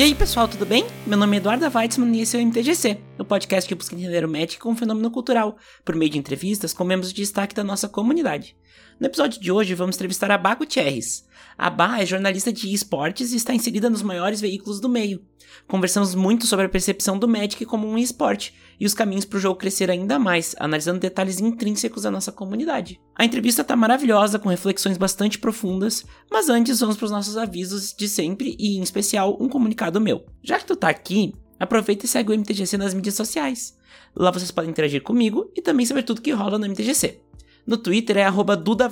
[0.00, 0.86] E aí, pessoal, tudo bem?
[1.06, 4.24] Meu nome é Eduardo Weitzman e esse é o MTGC, o podcast que busca entender
[4.24, 7.62] o Magic como um fenômeno cultural, por meio de entrevistas com membros de destaque da
[7.62, 8.56] nossa comunidade.
[8.98, 11.26] No episódio de hoje, vamos entrevistar a Bá Gutierrez.
[11.58, 15.22] A Bá é jornalista de esportes e está inserida nos maiores veículos do meio.
[15.68, 19.40] Conversamos muito sobre a percepção do Magic como um esporte e os caminhos para o
[19.40, 22.98] jogo crescer ainda mais, analisando detalhes intrínsecos da nossa comunidade.
[23.14, 27.92] A entrevista está maravilhosa, com reflexões bastante profundas, mas antes vamos para os nossos avisos
[27.92, 30.24] de sempre e, em especial, um comunicado meu.
[30.42, 33.76] Já que tu tá aqui, aproveita e segue o MTGC nas mídias sociais.
[34.16, 37.20] Lá vocês podem interagir comigo e também saber tudo que rola no MTGC.
[37.66, 38.90] No Twitter é arroba Duda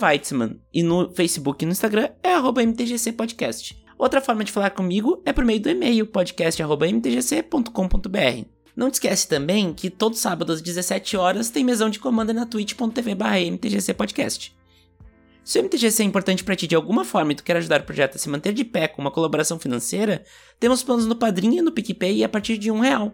[0.73, 3.83] e no Facebook e no Instagram é arroba MTGC Podcast.
[3.98, 8.58] Outra forma de falar comigo é por meio do e-mail podcast.mtgc.com.br.
[8.79, 12.47] Não te esquece também que todo sábado às 17 horas tem mesão de comanda na
[12.47, 13.17] twitch.tv
[13.51, 14.57] mtgcpodcast.
[15.43, 17.84] Se o MTGC é importante para ti de alguma forma e tu quer ajudar o
[17.84, 20.23] projeto a se manter de pé com uma colaboração financeira,
[20.61, 23.12] temos planos no Padrinho e no PicPay a partir de um real.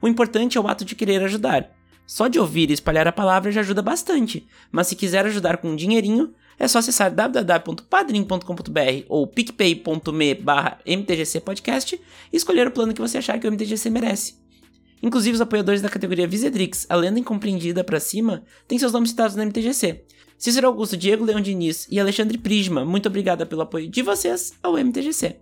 [0.00, 1.72] O importante é o ato de querer ajudar.
[2.06, 5.70] Só de ouvir e espalhar a palavra já ajuda bastante, mas se quiser ajudar com
[5.70, 10.38] um dinheirinho, é só acessar www.padrim.com.br ou picpay.me
[10.86, 12.00] mtgcpodcast
[12.32, 14.49] e escolher o plano que você achar que o MTGC merece.
[15.02, 19.34] Inclusive, os apoiadores da categoria Visedrix, a lenda incompreendida para cima, têm seus nomes citados
[19.34, 20.04] no MTGC.
[20.36, 24.78] Cícero Augusto, Diego Leão Diniz e Alexandre Prisma, muito obrigada pelo apoio de vocês ao
[24.78, 25.36] MTGC.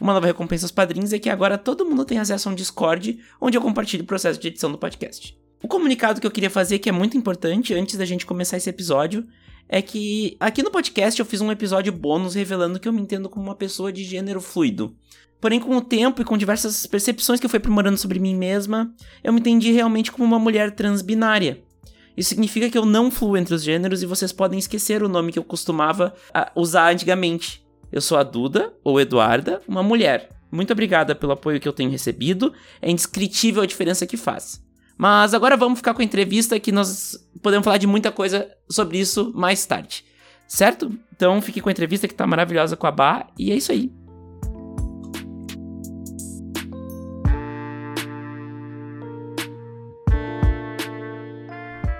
[0.00, 3.18] Uma nova recompensa aos padrinhos é que agora todo mundo tem acesso a um Discord,
[3.40, 5.38] onde eu compartilho o processo de edição do podcast.
[5.62, 8.68] O comunicado que eu queria fazer, que é muito importante antes da gente começar esse
[8.68, 9.26] episódio,
[9.68, 13.30] é que aqui no podcast eu fiz um episódio bônus revelando que eu me entendo
[13.30, 14.94] como uma pessoa de gênero fluido.
[15.44, 18.90] Porém, com o tempo e com diversas percepções que eu fui aprimorando sobre mim mesma,
[19.22, 21.62] eu me entendi realmente como uma mulher transbinária.
[22.16, 25.32] Isso significa que eu não fluo entre os gêneros e vocês podem esquecer o nome
[25.32, 27.62] que eu costumava ah, usar antigamente.
[27.92, 30.30] Eu sou a Duda, ou Eduarda, uma mulher.
[30.50, 34.64] Muito obrigada pelo apoio que eu tenho recebido, é indescritível a diferença que faz.
[34.96, 38.98] Mas agora vamos ficar com a entrevista que nós podemos falar de muita coisa sobre
[38.98, 40.06] isso mais tarde.
[40.48, 40.90] Certo?
[41.14, 43.92] Então fique com a entrevista que tá maravilhosa com a Bá e é isso aí.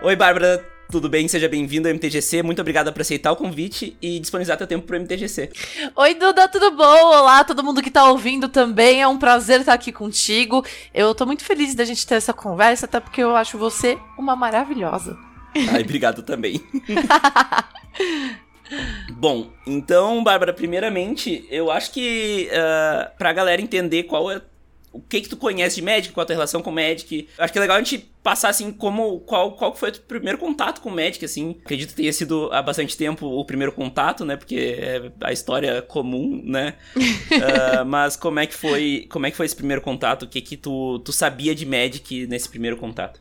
[0.04, 1.26] Oi, Bárbara, tudo bem?
[1.26, 2.42] Seja bem-vindo ao MTGC.
[2.42, 5.50] Muito obrigada por aceitar o convite e disponibilizar teu tempo pro MTGC.
[5.96, 7.06] Oi, Duda, tudo bom?
[7.06, 9.00] Olá, todo mundo que tá ouvindo também.
[9.00, 10.62] É um prazer estar aqui contigo.
[10.92, 14.36] Eu tô muito feliz da gente ter essa conversa, até porque eu acho você uma
[14.36, 15.16] maravilhosa.
[15.72, 16.60] Ai, obrigado também.
[19.10, 24.42] Bom, então, Bárbara, primeiramente, eu acho que uh, pra galera entender qual é
[24.94, 27.28] o que que tu conhece de Magic, qual a tua relação com Magic.
[27.36, 30.38] Acho que é legal a gente passar, assim, como, qual, qual foi o teu primeiro
[30.38, 31.56] contato com Magic, assim.
[31.64, 35.82] Acredito que tenha sido há bastante tempo o primeiro contato, né, porque é a história
[35.82, 36.76] comum, né.
[36.96, 40.22] uh, mas como é que foi, como é que foi esse primeiro contato?
[40.22, 43.20] O que que tu, tu sabia de Magic nesse primeiro contato?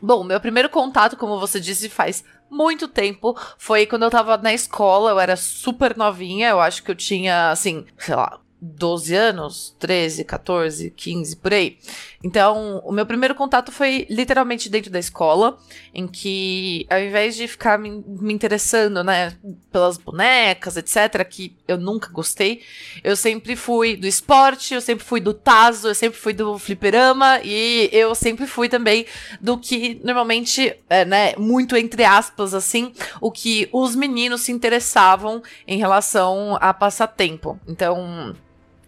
[0.00, 3.38] Bom, meu primeiro contato, como você disse, faz muito tempo.
[3.58, 7.50] Foi quando eu tava na escola, eu era super novinha, eu acho que eu tinha,
[7.50, 11.78] assim, sei lá, 12 anos, 13, 14, 15, por aí.
[12.22, 15.58] Então, o meu primeiro contato foi literalmente dentro da escola,
[15.92, 19.32] em que, ao invés de ficar me, me, interessando, né,
[19.72, 22.62] pelas bonecas, etc., que eu nunca gostei,
[23.02, 27.40] eu sempre fui do esporte, eu sempre fui do taso, eu sempre fui do fliperama,
[27.42, 29.04] e eu sempre fui também
[29.40, 35.42] do que, normalmente, é, né, muito entre aspas, assim, o que os meninos se interessavam
[35.66, 37.58] em relação a passatempo.
[37.66, 38.34] Então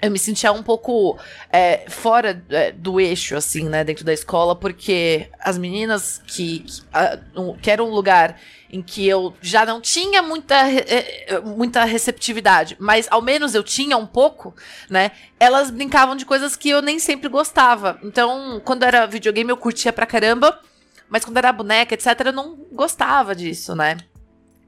[0.04, 1.18] eu me sentia um pouco
[1.50, 6.82] é, fora é, do eixo, assim, né, dentro da escola, porque as meninas que, que,
[6.92, 8.38] a, um, que era um lugar
[8.70, 13.96] em que eu já não tinha muita, é, muita receptividade, mas ao menos eu tinha
[13.96, 14.54] um pouco,
[14.90, 17.98] né, elas brincavam de coisas que eu nem sempre gostava.
[18.02, 20.60] Então, quando era videogame, eu curtia pra caramba,
[21.08, 23.96] mas quando era boneca, etc., eu não gostava disso, né.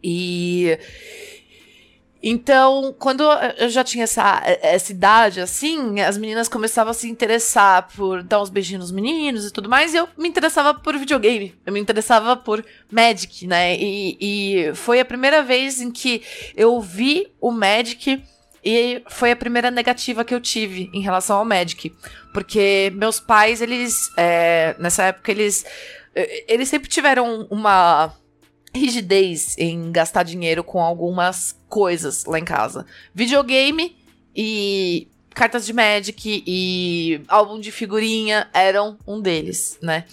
[0.03, 0.79] E
[2.23, 3.23] então, quando
[3.59, 8.41] eu já tinha essa, essa idade, assim, as meninas começavam a se interessar por dar
[8.41, 11.55] uns beijinhos nos meninos e tudo mais, e eu me interessava por videogame.
[11.65, 13.77] Eu me interessava por Magic, né?
[13.77, 16.23] E, e foi a primeira vez em que
[16.57, 18.23] eu vi o Magic.
[18.65, 21.95] E foi a primeira negativa que eu tive em relação ao Magic.
[22.33, 24.11] Porque meus pais, eles.
[24.17, 25.65] É, nessa época, eles.
[26.49, 28.13] Eles sempre tiveram uma
[28.77, 32.87] rigidez em gastar dinheiro com algumas coisas lá em casa.
[33.15, 33.97] Videogame
[34.35, 40.05] e cartas de Magic e álbum de figurinha eram um deles, né?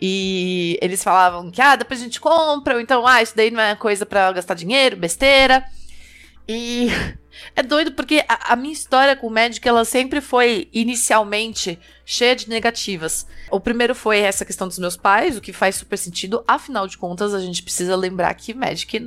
[0.00, 3.60] E eles falavam que, ah, depois a gente compra, ou então, ah, isso daí não
[3.60, 5.64] é coisa para gastar dinheiro, besteira.
[6.48, 6.88] E
[7.54, 12.34] É doido porque a, a, minha história com o Magic, ela sempre foi, inicialmente, cheia
[12.34, 13.26] de negativas.
[13.50, 16.42] O primeiro foi essa questão dos meus pais, o que faz super sentido.
[16.46, 19.00] Afinal de contas, a gente precisa lembrar que Magic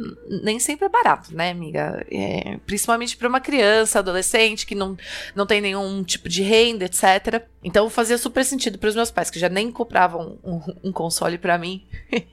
[0.44, 2.06] nem sempre é barato, né, amiga?
[2.12, 4.98] É, principalmente para uma criança, adolescente, que não,
[5.36, 7.44] não tem nenhum tipo de renda, etc.
[7.63, 10.92] Então fazia super sentido para os meus pais, que já nem compravam um, um, um
[10.92, 11.86] console para mim,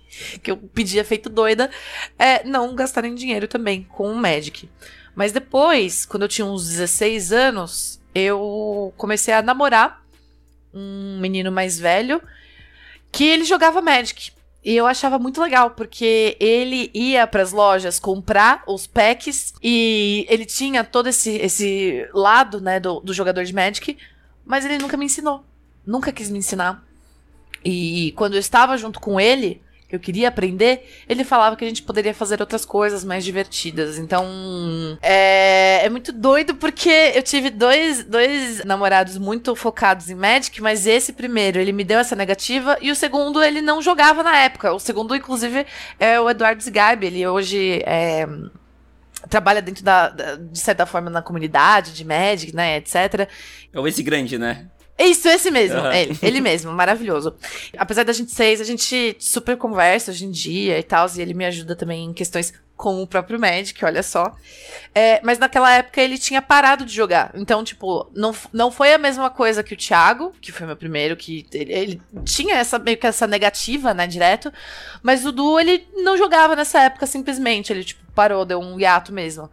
[0.42, 1.70] que eu pedia feito doida,
[2.18, 4.68] é, não gastarem dinheiro também com o Magic.
[5.14, 10.02] Mas depois, quando eu tinha uns 16 anos, eu comecei a namorar
[10.72, 12.22] um menino mais velho
[13.10, 14.32] que ele jogava Magic.
[14.64, 20.24] E eu achava muito legal, porque ele ia para as lojas comprar os packs e
[20.28, 23.98] ele tinha todo esse, esse lado, né, do, do jogador de Magic,
[24.44, 25.44] mas ele nunca me ensinou.
[25.84, 26.82] Nunca quis me ensinar.
[27.64, 29.60] E quando eu estava junto com ele,
[29.92, 33.98] eu queria aprender, ele falava que a gente poderia fazer outras coisas mais divertidas.
[33.98, 34.26] Então,
[35.02, 40.86] é, é muito doido porque eu tive dois, dois namorados muito focados em Magic, mas
[40.86, 44.72] esse primeiro, ele me deu essa negativa, e o segundo, ele não jogava na época.
[44.72, 45.66] O segundo, inclusive,
[46.00, 47.06] é o Eduardo Zigab.
[47.06, 48.26] Ele hoje é
[49.28, 53.28] trabalha dentro da, da, de certa forma na comunidade de Magic, né, etc.
[53.72, 54.66] É o esse grande, né?
[54.98, 55.80] Isso, esse mesmo.
[55.80, 55.92] Uhum.
[55.92, 57.34] Ele, ele mesmo, maravilhoso.
[57.76, 61.34] Apesar da gente ser a gente super conversa hoje em dia e tal, e ele
[61.34, 64.34] me ajuda também em questões com o próprio Magic, olha só.
[64.92, 67.30] É, mas naquela época ele tinha parado de jogar.
[67.34, 71.16] Então, tipo, não, não foi a mesma coisa que o Thiago, que foi meu primeiro,
[71.16, 74.52] que ele, ele tinha essa meio que essa negativa, né, direto.
[75.00, 77.72] Mas o Du, ele não jogava nessa época simplesmente.
[77.72, 79.48] Ele, tipo, parou, deu um hiato mesmo.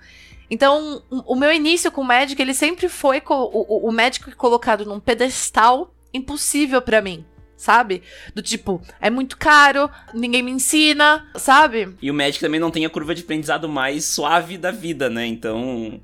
[0.50, 5.00] Então, o meu início com o Magic, ele sempre foi o, o, Magic colocado num
[5.00, 7.24] pedestal impossível para mim
[7.56, 8.02] sabe?
[8.34, 11.94] Do tipo, é muito caro, ninguém me ensina, sabe?
[12.02, 15.28] E o Magic também não tem a curva de aprendizado mais suave da vida, né?
[15.28, 16.02] Então,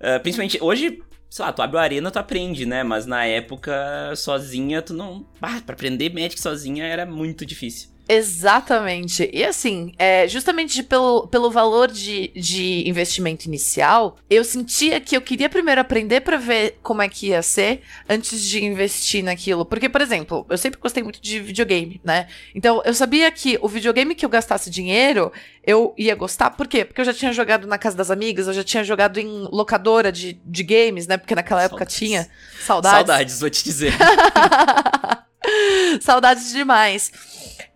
[0.00, 2.82] uh, principalmente hoje, sei lá, tu abre o Arena, tu aprende, né?
[2.82, 5.26] Mas na época, sozinha, tu não.
[5.40, 7.88] Ah, pra aprender Magic sozinha era muito difícil.
[8.08, 9.28] Exatamente.
[9.32, 15.20] E assim, é, justamente pelo, pelo valor de, de investimento inicial, eu sentia que eu
[15.20, 19.66] queria primeiro aprender para ver como é que ia ser antes de investir naquilo.
[19.66, 22.28] Porque, por exemplo, eu sempre gostei muito de videogame, né?
[22.54, 25.30] Então, eu sabia que o videogame que eu gastasse dinheiro,
[25.62, 26.50] eu ia gostar.
[26.52, 26.86] Por quê?
[26.86, 30.10] Porque eu já tinha jogado na casa das amigas, eu já tinha jogado em locadora
[30.10, 31.18] de, de games, né?
[31.18, 31.96] Porque naquela época Saudades.
[31.98, 32.28] tinha.
[32.58, 32.96] Saudades.
[32.96, 33.92] Saudades, vou te dizer.
[36.00, 37.12] Saudades demais.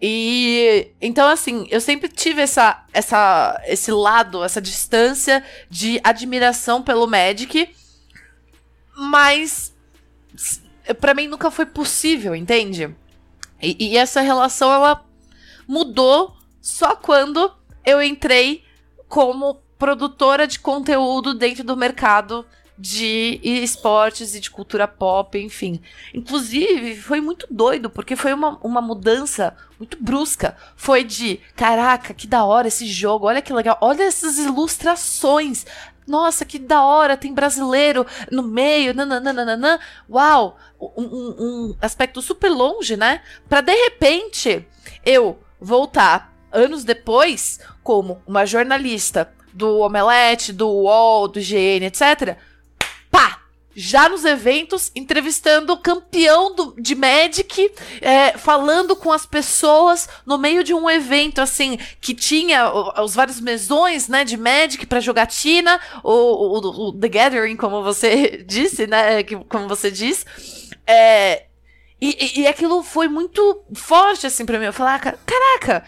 [0.01, 7.07] E então assim, eu sempre tive essa, essa esse lado, essa distância de admiração pelo
[7.07, 7.73] Magic,
[8.97, 9.73] mas
[11.01, 12.95] para mim nunca foi possível, entende?
[13.61, 15.05] E, e essa relação ela
[15.69, 17.53] mudou só quando
[17.85, 18.65] eu entrei
[19.09, 22.47] como produtora de conteúdo dentro do mercado
[22.77, 25.81] de esportes e de cultura pop, enfim.
[26.15, 30.57] Inclusive, foi muito doido, porque foi uma, uma mudança muito brusca.
[30.75, 35.67] Foi de, caraca, que da hora esse jogo, olha que legal, olha essas ilustrações.
[36.07, 39.79] Nossa, que da hora, tem brasileiro no meio, nananana.
[40.11, 43.23] Uau, um, um, um aspecto super longe, né?
[43.49, 44.67] Pra de repente
[45.07, 52.37] eu voltar anos depois como uma jornalista do Omelete, do UOL, do GN, etc
[53.75, 60.39] já nos eventos, entrevistando o campeão do, de Magic, é, falando com as pessoas no
[60.39, 62.71] meio de um evento, assim, que tinha
[63.03, 68.45] os vários mesões, né, de Magic pra jogatina, o, o, o The Gathering, como você
[68.47, 70.27] disse, né, que, como você diz,
[70.87, 71.47] é,
[72.01, 75.85] e, e, aquilo foi muito forte, assim, pra mim, eu falar, ah, caraca,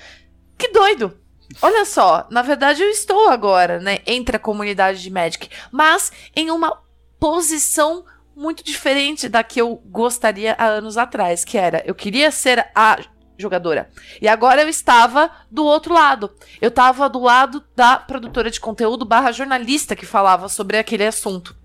[0.56, 1.18] que doido,
[1.62, 6.50] Olha só, na verdade eu estou agora, né, entre a comunidade de Magic, mas em
[6.50, 6.82] uma
[7.24, 8.04] posição
[8.36, 12.98] muito diferente da que eu gostaria há anos atrás, que era eu queria ser a
[13.38, 13.88] jogadora.
[14.20, 16.30] E agora eu estava do outro lado.
[16.60, 21.56] Eu estava do lado da produtora de conteúdo barra jornalista que falava sobre aquele assunto.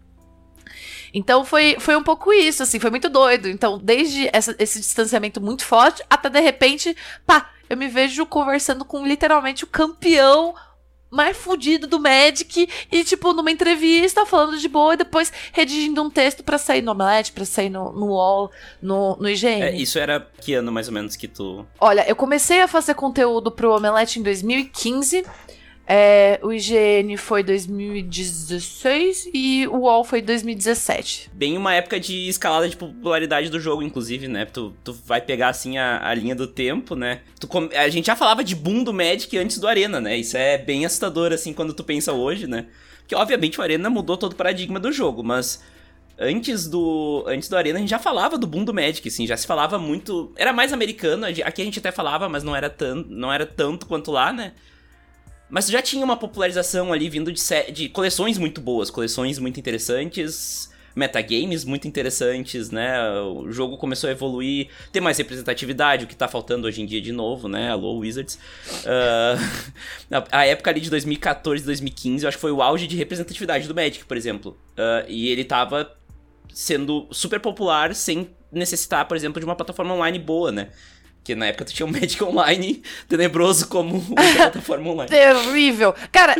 [1.13, 3.50] Então foi, foi um pouco isso, assim, foi muito doido.
[3.50, 6.96] Então, desde essa, esse distanciamento muito forte, até de repente,
[7.28, 10.56] pá, eu me vejo conversando com literalmente o campeão
[11.10, 16.10] mais fudido do Magic e, tipo, numa entrevista falando de boa e depois redigindo um
[16.10, 18.51] texto para sair no Omelete, pra sair no, no UOL,
[18.82, 19.62] no, no IGN.
[19.63, 21.66] É, isso era que ano mais ou menos que tu.
[21.80, 25.25] Olha, eu comecei a fazer conteúdo pro Omelete em 2015.
[25.91, 31.31] É, o IGN foi 2016 e o UOL foi 2017.
[31.34, 34.46] Bem uma época de escalada de popularidade do jogo, inclusive, né?
[34.46, 37.22] Tu, tu vai pegar, assim, a, a linha do tempo, né?
[37.39, 40.15] Tu, a gente já falava de boom do Magic antes do Arena, né?
[40.15, 42.67] Isso é bem assustador, assim, quando tu pensa hoje, né?
[43.10, 45.63] que obviamente o Arena mudou todo o paradigma do jogo, mas
[46.15, 49.36] antes do antes do Arena a gente já falava do boom do Magic, assim, já
[49.36, 53.10] se falava muito, era mais americano, aqui a gente até falava, mas não era tanto,
[53.10, 54.53] não era tanto quanto lá, né?
[55.50, 57.41] Mas já tinha uma popularização ali vindo de,
[57.72, 63.00] de coleções muito boas, coleções muito interessantes, metagames muito interessantes, né?
[63.22, 67.01] O jogo começou a evoluir, ter mais representatividade, o que tá faltando hoje em dia
[67.01, 67.72] de novo, né?
[67.72, 68.38] Alô, Wizards.
[70.10, 73.68] Uh, a época ali de 2014, 2015, eu acho que foi o auge de representatividade
[73.68, 74.58] do Magic, por exemplo.
[74.72, 75.96] Uh, e ele tava
[76.51, 80.70] sendo super popular sem necessitar, por exemplo, de uma plataforma online boa, né?
[81.24, 85.10] Que na época tu tinha um Magic Online tenebroso como uma plataforma online.
[85.10, 85.94] Terrível!
[86.12, 86.36] Cara,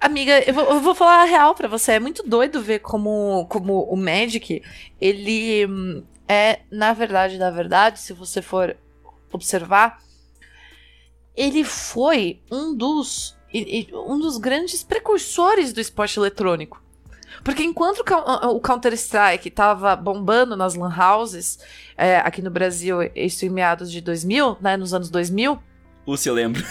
[0.00, 1.92] amiga, eu vou, eu vou, falar a real pra você.
[1.92, 4.62] É muito doido ver como, como o Magic,
[5.00, 8.76] ele hum, é, na verdade, na verdade, se você for
[9.30, 9.98] observar,
[11.36, 13.36] ele foi um dos,
[14.06, 16.82] um dos grandes precursores do esporte eletrônico.
[17.44, 18.04] Porque enquanto
[18.54, 21.58] o Counter-Strike tava bombando nas lan houses,
[21.96, 25.58] é, aqui no Brasil, isso em meados de 2000, né, nos anos 2000...
[26.06, 26.64] O se eu lembro.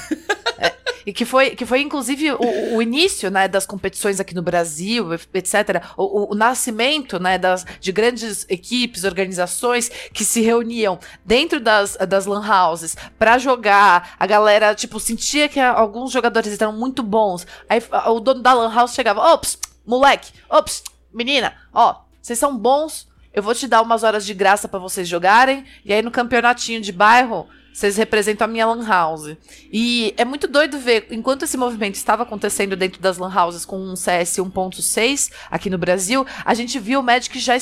[0.58, 0.74] é,
[1.06, 5.14] e que foi, que foi inclusive, o, o, início, né, das competições aqui no Brasil,
[5.34, 5.84] etc.
[5.98, 11.98] O, o, o nascimento, né, das, de grandes equipes, organizações que se reuniam dentro das,
[12.08, 14.16] das lan houses para jogar.
[14.20, 17.46] A galera, tipo, sentia que alguns jogadores eram muito bons.
[17.70, 19.58] Aí o dono da lan house chegava, ops,
[19.92, 20.84] moleque, ops,
[21.14, 25.06] menina, ó, vocês são bons, eu vou te dar umas horas de graça para vocês
[25.06, 29.36] jogarem, e aí no campeonatinho de bairro, vocês representam a minha lan house.
[29.72, 33.78] E é muito doido ver, enquanto esse movimento estava acontecendo dentro das lan houses com
[33.78, 37.56] um CS 1.6 aqui no Brasil, a gente viu o Magic já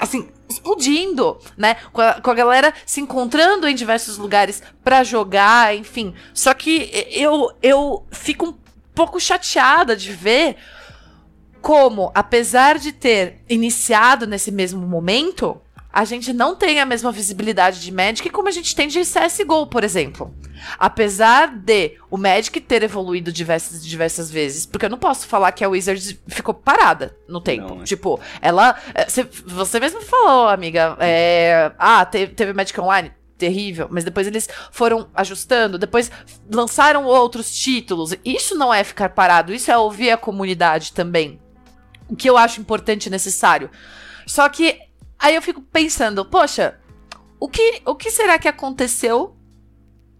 [0.00, 1.76] assim, explodindo, né?
[1.92, 6.14] Com a, com a galera se encontrando em diversos lugares para jogar, enfim.
[6.34, 8.54] Só que eu, eu fico um
[8.94, 10.56] pouco chateada de ver
[11.60, 15.60] como, apesar de ter iniciado nesse mesmo momento,
[15.92, 19.66] a gente não tem a mesma visibilidade de Magic como a gente tem de CSGO,
[19.66, 20.32] por exemplo.
[20.78, 25.64] Apesar de o Magic ter evoluído diversas, diversas vezes, porque eu não posso falar que
[25.64, 27.68] a Wizards ficou parada no tempo.
[27.68, 27.84] Não, né?
[27.84, 28.76] Tipo, ela.
[28.94, 29.06] Eh,
[29.46, 30.96] você mesmo falou, amiga.
[31.00, 33.12] É, ah, teve, teve Magic Online?
[33.36, 36.10] terrível, mas depois eles foram ajustando, depois
[36.52, 38.14] lançaram outros títulos.
[38.22, 41.40] Isso não é ficar parado, isso é ouvir a comunidade também
[42.10, 43.70] o que eu acho importante e necessário.
[44.26, 44.78] Só que
[45.18, 46.78] aí eu fico pensando, poxa,
[47.38, 49.36] o que, o que será que aconteceu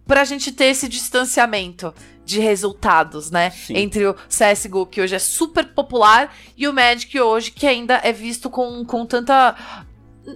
[0.07, 1.93] pra gente ter esse distanciamento
[2.25, 3.51] de resultados, né?
[3.51, 3.77] Sim.
[3.77, 8.13] Entre o CSGO, que hoje é super popular, e o Magic hoje, que ainda é
[8.13, 9.85] visto com, com tanta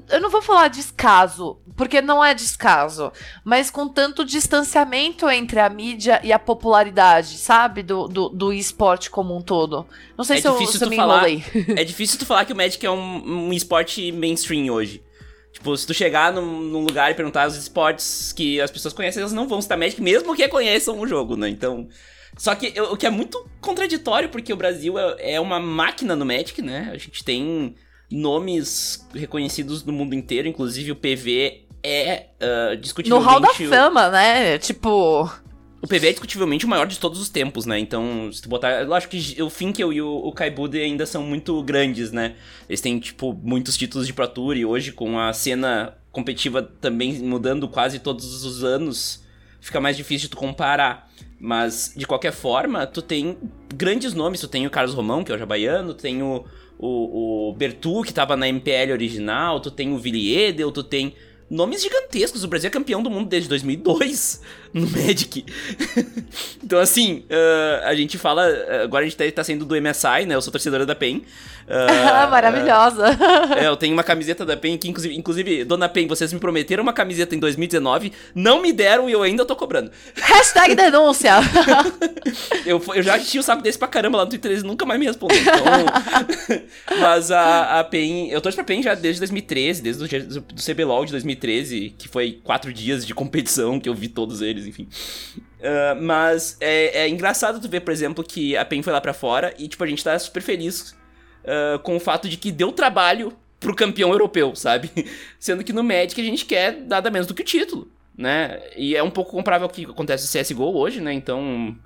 [0.09, 3.13] eu não vou falar descaso, porque não é descaso,
[3.45, 7.83] mas com tanto distanciamento entre a mídia e a popularidade, sabe?
[7.83, 9.87] Do, do, do esporte como um todo.
[10.17, 11.25] Não sei é se eu, se eu me falar,
[11.77, 15.03] É difícil tu falar que o Magic é um, um esporte mainstream hoje.
[15.53, 19.21] Tipo, se tu chegar num, num, lugar e perguntar os esportes que as pessoas conhecem,
[19.21, 21.49] elas não vão citar Magic, mesmo que conheçam o jogo, né?
[21.49, 21.89] Então.
[22.37, 26.27] Só que o que é muito contraditório, porque o Brasil é, é uma máquina no
[26.27, 26.91] Magic, né?
[26.93, 27.77] A gente tem
[28.15, 33.25] nomes reconhecidos no mundo inteiro, inclusive o PV é uh, discutivelmente...
[33.27, 34.59] No Hall da Fama, né?
[34.59, 35.31] Tipo...
[35.83, 37.79] O PV é discutivelmente o maior de todos os tempos, né?
[37.79, 38.85] Então, se tu botar.
[38.85, 42.37] Eu acho que o Finkel e o, o Kaibude ainda são muito grandes, né?
[42.67, 47.13] Eles têm, tipo, muitos títulos de Pro Tour e hoje, com a cena competitiva também
[47.19, 49.23] mudando quase todos os anos,
[49.61, 51.11] fica mais difícil de tu comparar.
[51.39, 53.37] Mas, de qualquer forma, tu tem
[53.75, 54.41] grandes nomes.
[54.41, 56.47] Tu tem o Carlos Romão, que é o jabaiano, tu tem o,
[56.87, 61.15] o, o Bertu, que tava na MPL original, tu tem o Villiedel, tu tem
[61.51, 62.45] nomes gigantescos.
[62.45, 64.41] O Brasil é campeão do mundo desde 2002
[64.73, 65.45] no Magic.
[66.63, 68.47] então, assim, uh, a gente fala.
[68.83, 70.35] Agora a gente tá, tá sendo do MSI, né?
[70.35, 71.23] Eu sou torcedora da PEN.
[71.67, 73.11] Uh, Maravilhosa.
[73.11, 76.39] Uh, é, eu tenho uma camiseta da PEN que, inclusive, inclusive, dona PEN, vocês me
[76.39, 79.91] prometeram uma camiseta em 2019, não me deram e eu ainda tô cobrando.
[80.15, 81.33] Hashtag denúncia.
[82.67, 85.01] eu, eu já tinha o saco desse pra caramba lá no Twitter, eles nunca mais
[85.01, 85.43] me responderam.
[85.43, 86.63] Então,
[87.01, 90.09] mas a, a PEN, eu torço pra PEN já desde 2013, desde o
[90.41, 94.67] do CBLOL de 2013, que foi quatro dias de competição que eu vi todos eles,
[94.67, 94.89] enfim.
[95.65, 99.15] Uh, mas é, é, engraçado tu ver, por exemplo, que a PEN foi lá pra
[99.15, 100.95] fora e, tipo, a gente tá super feliz
[101.45, 104.91] uh, com o fato de que deu trabalho pro campeão europeu, sabe?
[105.41, 108.61] Sendo que no Magic a gente quer nada menos do que o título, né?
[108.77, 111.13] E é um pouco comparável ao que acontece no CSGO hoje, né?
[111.13, 111.77] Então.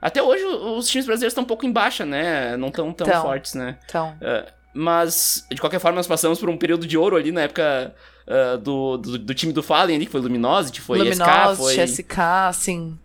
[0.00, 2.56] Até hoje os times brasileiros estão um pouco em baixa, né?
[2.56, 3.78] Não tão tão então, fortes, né?
[3.84, 4.16] Então.
[4.20, 7.94] Uh, mas, de qualquer forma, nós passamos por um período de ouro ali na época
[8.26, 11.74] uh, do, do, do, time do Fallen ali, que foi Luminosity, foi Luminosity, SK, foi...
[11.86, 12.18] SK,
[12.54, 12.98] sim.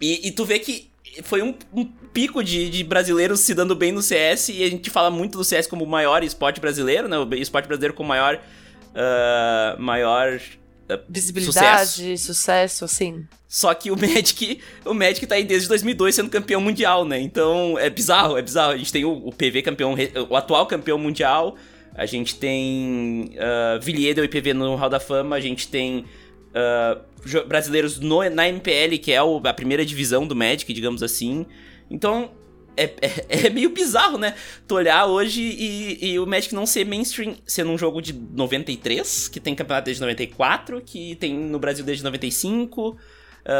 [0.00, 0.88] E, e tu vê que
[1.22, 4.90] foi um, um pico de, de, brasileiros se dando bem no CS e a gente
[4.90, 7.18] fala muito do CS como o maior esporte brasileiro, né?
[7.18, 8.40] O esporte brasileiro com maior.
[8.88, 10.40] Uh, maior.
[10.90, 12.26] Uh, Visibilidade, sucesso.
[12.26, 13.26] sucesso, assim.
[13.46, 17.20] Só que o Magic, o Magic tá aí desde 2002 sendo campeão mundial, né?
[17.20, 18.72] Então é bizarro, é bizarro.
[18.72, 19.94] A gente tem o, o PV campeão,
[20.28, 21.56] o atual campeão mundial.
[21.94, 26.04] A gente tem uh, Villiers do IPV no Hall da Fama, a gente tem
[26.50, 31.46] uh, brasileiros no, na MPL, que é o, a primeira divisão do Magic, digamos assim.
[31.90, 32.30] Então,
[32.76, 34.34] é, é, é, meio bizarro, né?
[34.66, 39.28] Tu olhar hoje e, e, o Magic não ser mainstream, sendo um jogo de 93,
[39.28, 42.90] que tem campeonato desde 94, que tem no Brasil desde 95.
[42.90, 42.96] Uh,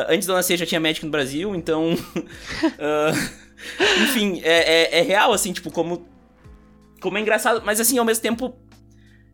[0.09, 1.93] antes de eu nascer já tinha Magic no Brasil, então.
[1.93, 3.49] uh,
[4.03, 6.07] enfim, é, é, é, real, assim, tipo, como
[7.01, 8.55] como é engraçado, mas assim, ao mesmo tempo,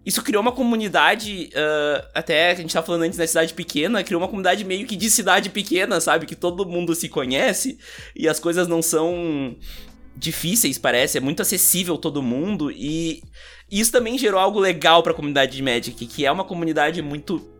[0.04, 4.20] isso criou uma comunidade, uh, até a gente tava falando antes da cidade pequena, criou
[4.20, 6.26] uma comunidade meio que de cidade pequena, sabe?
[6.26, 7.78] Que todo mundo se conhece
[8.14, 9.56] e as coisas não são
[10.16, 13.22] difíceis, parece, é muito acessível todo mundo e
[13.70, 17.53] isso também gerou algo legal para a comunidade de Magic, que é uma comunidade muito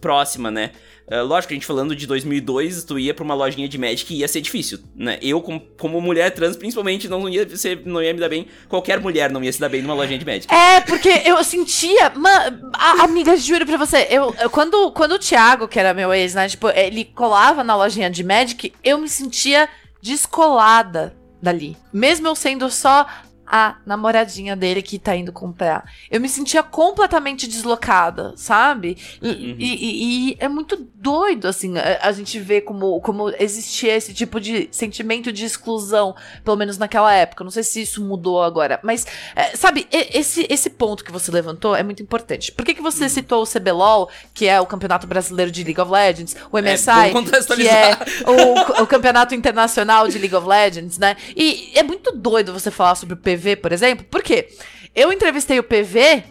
[0.00, 0.70] próxima, né?
[1.10, 4.18] Uh, lógico, a gente falando de 2002, tu ia pra uma lojinha de Magic e
[4.18, 5.18] ia ser difícil, né?
[5.20, 8.46] Eu, como, como mulher trans, principalmente, não ia, ser, não ia me dar bem.
[8.68, 10.54] Qualquer mulher não ia se dar bem numa lojinha de Magic.
[10.54, 12.10] É, porque eu sentia...
[12.10, 16.14] Man, a, amiga, juro pra você, eu, eu, quando, quando o Thiago, que era meu
[16.14, 16.48] ex, né?
[16.48, 19.68] Tipo, ele colava na lojinha de Magic, eu me sentia
[20.00, 21.76] descolada dali.
[21.92, 23.04] Mesmo eu sendo só
[23.50, 25.84] a namoradinha dele que tá indo comprar.
[26.08, 28.96] Eu me sentia completamente deslocada, sabe?
[29.20, 29.56] E, uhum.
[29.58, 34.14] e, e, e é muito doido, assim, a, a, gente vê como, como existia esse
[34.14, 36.14] tipo de sentimento de exclusão,
[36.44, 37.42] pelo menos naquela época.
[37.42, 39.04] Não sei se isso mudou agora, mas,
[39.34, 42.52] é, sabe, esse, esse ponto que você levantou é muito importante.
[42.52, 43.08] Por que, que você uhum.
[43.08, 47.56] citou o CBLOL, que é o Campeonato Brasileiro de League of Legends, o MSI, é,
[47.56, 47.98] que é
[48.30, 51.16] o, o Campeonato Internacional de League of Legends, né?
[51.34, 54.04] E é muito doido você falar sobre o PV PV, por exemplo.
[54.04, 54.48] Por quê?
[54.94, 56.24] Eu entrevistei o PV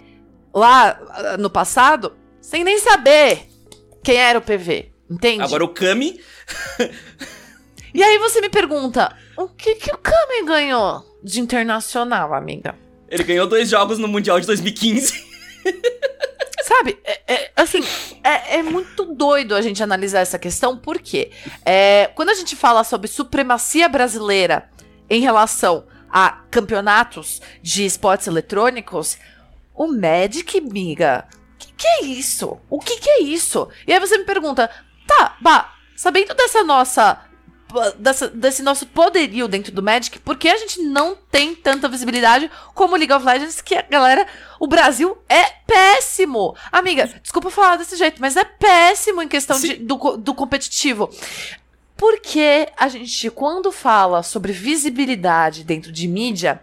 [0.54, 3.48] lá ah, no passado sem nem saber
[4.04, 4.92] quem era o PV.
[5.10, 5.44] Entende?
[5.44, 6.20] Agora o Kami.
[7.94, 12.76] e aí você me pergunta: o que, que o Kami ganhou de internacional, amiga?
[13.10, 15.28] Ele ganhou dois jogos no Mundial de 2015.
[16.62, 17.84] Sabe, é, é, assim,
[18.24, 21.32] é, é, muito doido a gente analisar essa questão, porque
[21.66, 24.70] é, quando a gente fala sobre supremacia brasileira
[25.10, 29.18] em relação a campeonatos de esportes eletrônicos,
[29.76, 32.60] o Magic, miga, o que, que, é isso?
[32.70, 33.68] O que, que é isso?
[33.88, 34.70] E aí você me pergunta,
[35.08, 37.26] tá, bah, sabendo dessa nossa.
[38.00, 42.50] Dessa, desse nosso poderio dentro do Magic, por que a gente não tem tanta visibilidade
[42.74, 44.26] como League of Legends, que a galera,
[44.60, 46.56] o Brasil é péssimo.
[46.72, 51.12] Amiga, desculpa falar desse jeito, mas é péssimo em questão de, do, do competitivo.
[52.00, 56.62] Porque a gente, quando fala sobre visibilidade dentro de mídia,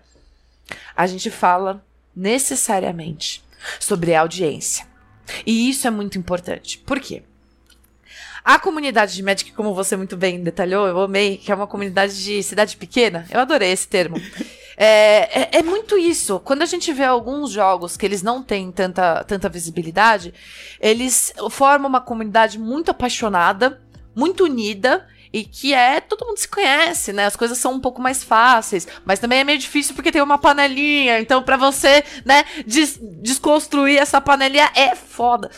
[0.96, 1.84] a gente fala
[2.16, 3.44] necessariamente
[3.78, 4.86] sobre audiência.
[5.44, 6.78] E isso é muito importante.
[6.78, 7.22] Por quê?
[8.42, 12.24] A comunidade de Magic, como você muito bem detalhou, eu amei, que é uma comunidade
[12.24, 13.26] de cidade pequena.
[13.30, 14.16] Eu adorei esse termo.
[14.78, 16.38] É, é, é, muito isso.
[16.40, 20.34] Quando a gente vê alguns jogos que eles não têm tanta, tanta visibilidade,
[20.78, 23.80] eles formam uma comunidade muito apaixonada,
[24.14, 27.26] muito unida e que é todo mundo se conhece, né?
[27.26, 30.38] As coisas são um pouco mais fáceis, mas também é meio difícil porque tem uma
[30.38, 35.50] panelinha, então para você, né, des desconstruir essa panelinha é foda.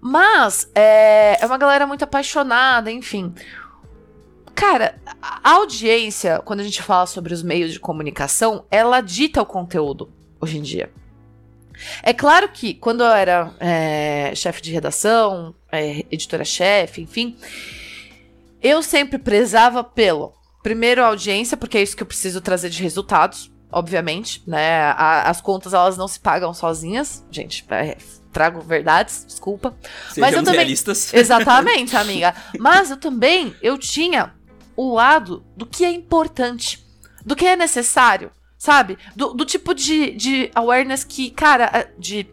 [0.00, 3.34] Mas é, é uma galera muito apaixonada, enfim.
[4.54, 9.46] Cara, a audiência, quando a gente fala sobre os meios de comunicação, ela dita o
[9.46, 10.90] conteúdo hoje em dia.
[12.02, 17.36] É claro que quando eu era é, chefe de redação, é, editora-chefe, enfim,
[18.62, 23.50] eu sempre prezava pelo, primeiro, audiência, porque é isso que eu preciso trazer de resultados,
[23.70, 24.82] obviamente, né?
[24.96, 27.96] A, as contas, elas não se pagam sozinhas, gente, é,
[28.32, 29.76] trago verdades, desculpa.
[30.08, 31.12] Sejamos Mas eu também, realistas.
[31.14, 32.34] Exatamente, amiga.
[32.58, 34.32] Mas eu também, eu tinha
[34.76, 36.86] o lado do que é importante,
[37.24, 38.96] do que é necessário, sabe?
[39.14, 42.26] Do, do tipo de, de awareness que, cara, de,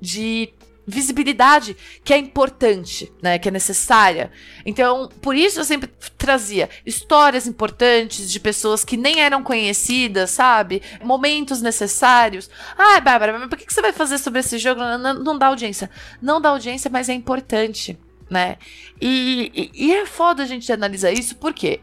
[0.00, 0.52] de
[0.86, 4.30] visibilidade que é importante, né, que é necessária.
[4.66, 10.82] Então, por isso eu sempre trazia histórias importantes de pessoas que nem eram conhecidas, sabe?
[11.02, 12.50] Momentos necessários.
[12.76, 14.80] Ah, Bárbara, mas por que você vai fazer sobre esse jogo?
[14.80, 15.90] Não, não, dá audiência.
[16.20, 18.56] Não dá audiência, mas é importante, né?
[19.00, 21.80] E, e, e é foda a gente analisar isso, porque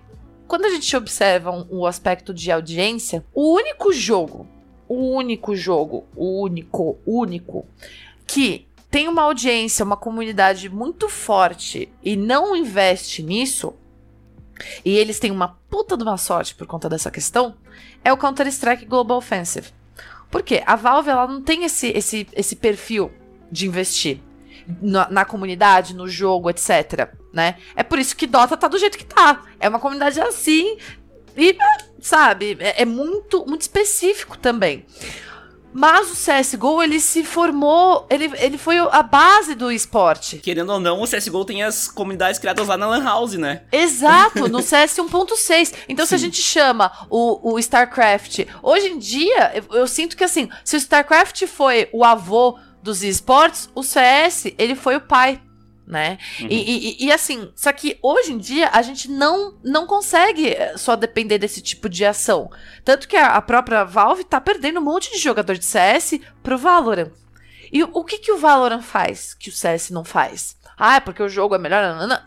[0.47, 4.47] quando a gente observa um, o aspecto de audiência, o único jogo,
[4.87, 7.67] o único jogo, o único, único,
[8.25, 13.73] que tem uma audiência, uma comunidade muito forte e não investe nisso,
[14.83, 17.55] e eles têm uma puta de uma sorte por conta dessa questão,
[18.03, 19.67] é o Counter-Strike Global Offensive.
[20.29, 20.63] Por quê?
[20.65, 23.11] A Valve ela não tem esse, esse, esse perfil
[23.51, 24.19] de investir
[24.81, 27.09] na, na, comunidade, no jogo, etc.
[27.33, 27.55] Né?
[27.75, 29.43] É por isso que Dota tá do jeito que tá.
[29.59, 30.77] É uma comunidade assim
[31.35, 31.57] e,
[31.99, 34.85] sabe, é, é muito, muito específico também.
[35.73, 40.37] Mas o CSGO, ele se formou, ele, ele foi a base do esporte.
[40.37, 43.63] Querendo ou não, o CSGO tem as comunidades criadas lá na Lan House, né?
[43.71, 45.73] Exato, no CS 1.6.
[45.87, 46.09] Então, Sim.
[46.09, 50.49] se a gente chama o, o StarCraft, hoje em dia, eu, eu sinto que assim,
[50.63, 55.41] se o StarCraft foi o avô dos esportes, o CS, ele foi o pai
[55.89, 56.19] né?
[56.39, 56.47] Uhum.
[56.51, 60.77] E, e, e, assim, só que hoje em dia a gente não, não consegue eh,
[60.77, 62.51] só depender desse tipo de ação.
[62.85, 66.59] Tanto que a, a própria Valve tá perdendo um monte de jogador de CS pro
[66.59, 67.11] Valorant.
[67.73, 70.55] E o, o que, que o Valorant faz que o CS não faz?
[70.77, 71.81] Ah, é porque o jogo é melhor?
[71.95, 72.07] Não.
[72.07, 72.21] não.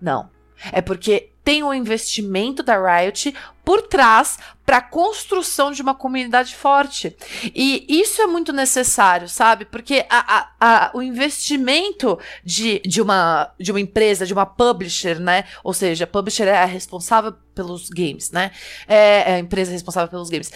[0.00, 0.30] não.
[0.70, 5.94] É porque tem o um investimento da Riot por trás para a construção de uma
[5.94, 7.14] comunidade forte.
[7.54, 9.64] E isso é muito necessário, sabe?
[9.64, 15.20] Porque a, a, a, o investimento de, de, uma, de uma empresa, de uma publisher,
[15.20, 15.44] né?
[15.62, 18.50] Ou seja, a publisher é a responsável pelos games, né?
[18.88, 20.50] É, é a empresa responsável pelos games.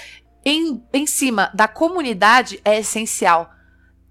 [0.44, 3.50] Em, em cima da comunidade é essencial.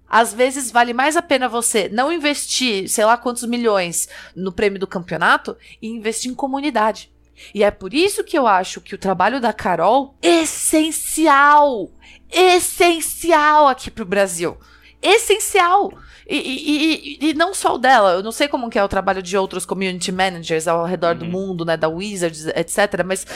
[0.08, 4.78] Às vezes vale mais a pena você não investir, sei lá quantos milhões no prêmio
[4.78, 7.10] do campeonato e investir em comunidade.
[7.54, 11.90] E é por isso que eu acho que o trabalho da Carol é essencial,
[12.30, 14.56] essencial aqui pro Brasil.
[15.00, 15.92] Essencial.
[16.30, 19.22] E, e, e, não só o dela, eu não sei como que é o trabalho
[19.22, 21.18] de outros community managers ao redor uhum.
[21.18, 23.26] do mundo, né, da Wizards, etc, mas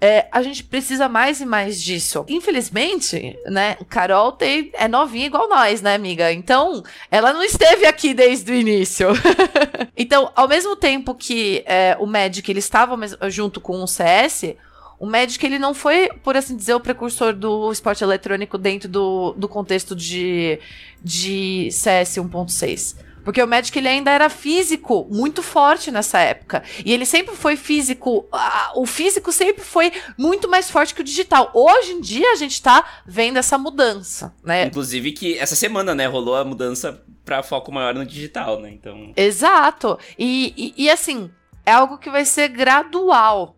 [0.00, 2.24] é, a gente precisa mais e mais disso.
[2.26, 6.32] Infelizmente, né, Carol tem, é novinha igual nós, né, amiga?
[6.32, 9.08] Então, ela não esteve aqui desde o início.
[9.94, 12.96] então, ao mesmo tempo que é, o Magic, ele estava
[13.28, 14.54] junto com o CS,
[14.98, 19.32] o Magic, ele não foi, por assim dizer, o precursor do esporte eletrônico dentro do,
[19.32, 20.58] do contexto de,
[21.02, 22.96] de CS 1.6.
[23.28, 26.62] Porque o Magic ele ainda era físico, muito forte nessa época.
[26.82, 28.26] E ele sempre foi físico.
[28.74, 31.50] o físico sempre foi muito mais forte que o digital.
[31.52, 34.64] Hoje em dia a gente tá vendo essa mudança, né?
[34.64, 38.70] Inclusive que essa semana, né, rolou a mudança para foco maior no digital, né?
[38.70, 39.12] Então.
[39.14, 39.98] Exato.
[40.18, 41.30] E, e, e assim,
[41.66, 43.57] é algo que vai ser gradual.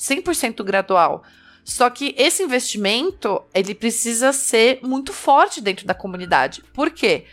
[0.00, 1.22] 100% gradual.
[1.62, 6.64] Só que esse investimento, ele precisa ser muito forte dentro da comunidade.
[6.72, 7.26] Por quê?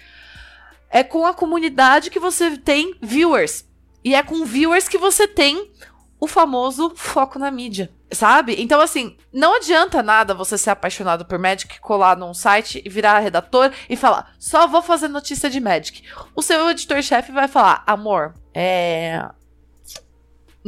[0.90, 3.66] É com a comunidade que você tem viewers.
[4.04, 5.72] E é com viewers que você tem
[6.20, 8.56] o famoso foco na mídia, sabe?
[8.58, 13.20] Então, assim, não adianta nada você ser apaixonado por Magic, colar num site e virar
[13.20, 16.04] redator e falar, só vou fazer notícia de Magic.
[16.36, 19.30] O seu editor-chefe vai falar, amor, é.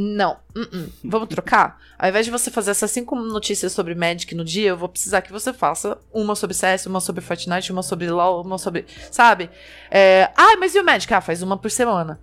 [0.02, 0.90] Não, uh -uh.
[1.04, 1.78] vamos trocar?
[1.98, 5.22] Ao invés de você fazer essas cinco notícias sobre Magic no dia, eu vou precisar
[5.22, 8.86] que você faça uma sobre CS, uma sobre Fortnite, uma sobre LoL, uma sobre.
[9.12, 9.50] Sabe?
[9.92, 10.32] É...
[10.38, 11.14] Ah, mas e o Magic?
[11.14, 12.18] Ah, faz uma por semana.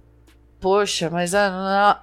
[0.58, 1.34] Poxa, mas.
[1.34, 2.02] Ah,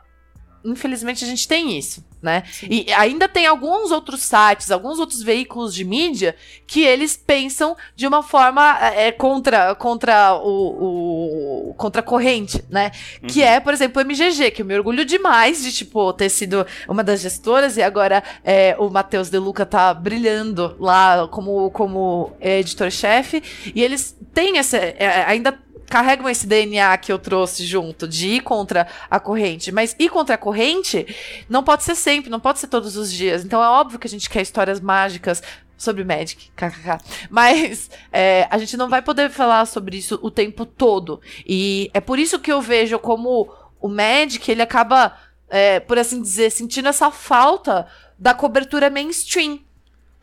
[0.63, 2.43] infelizmente a gente tem isso né?
[2.51, 2.67] Sim.
[2.69, 8.07] E ainda tem alguns outros sites, alguns outros veículos de mídia que eles pensam de
[8.07, 12.91] uma forma é, contra contra o, o contra a corrente, né?
[13.21, 13.27] Uhum.
[13.27, 16.65] Que é, por exemplo, o MGG, que eu me orgulho demais de tipo ter sido
[16.88, 22.31] uma das gestoras e agora é, o Matheus De Luca tá brilhando lá como como
[22.39, 23.43] editor-chefe
[23.75, 25.59] e eles têm essa é, ainda
[25.93, 29.71] carregam esse DNA que eu trouxe junto de ir contra a corrente.
[29.71, 31.06] Mas ir contra a corrente
[31.47, 33.45] não pode ser sempre, não pode ser todos os dias.
[33.45, 35.43] Então é óbvio que a gente quer histórias mágicas
[35.77, 36.97] sobre Magic, kkk.
[37.29, 41.21] Mas é, a gente não vai poder falar sobre isso o tempo todo.
[41.45, 45.15] E é por isso que eu vejo como o Magic, ele acaba,
[45.47, 47.86] é, por assim dizer, sentindo essa falta
[48.17, 49.60] da cobertura mainstream.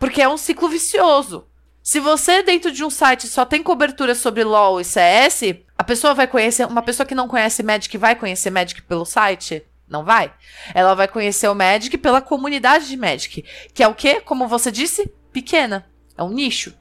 [0.01, 1.47] Porque é um ciclo vicioso.
[1.83, 6.15] Se você dentro de um site só tem cobertura sobre LoL e CS, a pessoa
[6.15, 9.65] vai conhecer, uma pessoa que não conhece Magic vai conhecer Magic pelo site?
[9.89, 10.33] Não vai.
[10.75, 14.21] Ela vai conhecer o Magic pela comunidade de Magic, que é o quê?
[14.21, 15.87] Como você disse, pequena.
[16.17, 16.75] É um nicho.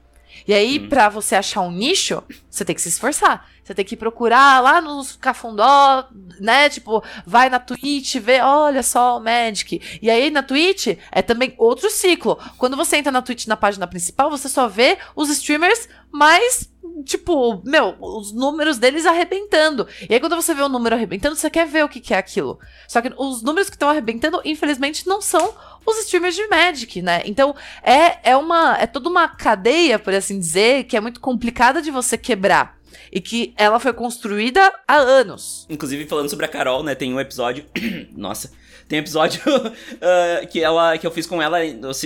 [0.46, 0.88] E aí, hum.
[0.88, 3.46] para você achar um nicho, você tem que se esforçar.
[3.62, 6.08] Você tem que procurar lá nos cafundó,
[6.40, 6.68] né?
[6.68, 9.98] Tipo, vai na Twitch, vê, olha só o Magic.
[10.02, 12.38] E aí na Twitch é também outro ciclo.
[12.58, 16.69] Quando você entra na Twitch na página principal, você só vê os streamers mais
[17.04, 19.86] tipo, meu, os números deles arrebentando.
[20.08, 22.18] E aí, quando você vê o número arrebentando, você quer ver o que, que é
[22.18, 22.58] aquilo.
[22.88, 25.54] Só que os números que estão arrebentando, infelizmente, não são
[25.86, 27.22] os streamers de Magic, né?
[27.24, 28.76] Então, é, é uma.
[28.78, 32.78] É toda uma cadeia, por assim dizer, que é muito complicada de você quebrar
[33.12, 35.66] e que ela foi construída há anos.
[35.68, 37.64] Inclusive, falando sobre a Carol, né, tem um episódio.
[38.16, 38.52] Nossa.
[38.90, 41.58] Tem episódio uh, que, ela, que eu fiz com ela,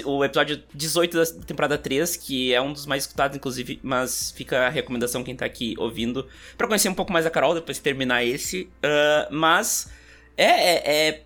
[0.05, 4.67] o episódio 18 da temporada 3, que é um dos mais escutados, inclusive, mas fica
[4.67, 7.83] a recomendação quem tá aqui ouvindo, para conhecer um pouco mais a Carol, depois de
[7.83, 8.65] terminar esse.
[8.85, 9.91] Uh, mas
[10.37, 11.23] é, é, é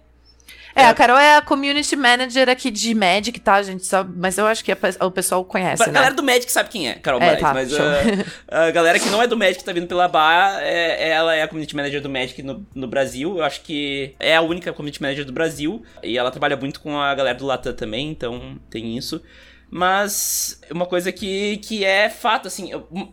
[0.79, 3.87] é, a Carol é a community manager aqui de Magic, tá, gente?
[4.17, 5.91] Mas eu acho que o pessoal conhece, a né?
[5.91, 7.79] A galera do Magic sabe quem é, Carol é, tá, mas uh,
[8.49, 11.49] a galera que não é do Magic, tá vindo pela Bar, é, ela é a
[11.49, 13.39] community manager do Magic no, no Brasil.
[13.39, 15.83] Eu acho que é a única community manager do Brasil.
[16.03, 19.23] E ela trabalha muito com a galera do Latam também, então tem isso.
[19.71, 22.71] Mas uma coisa que, que é fato, assim,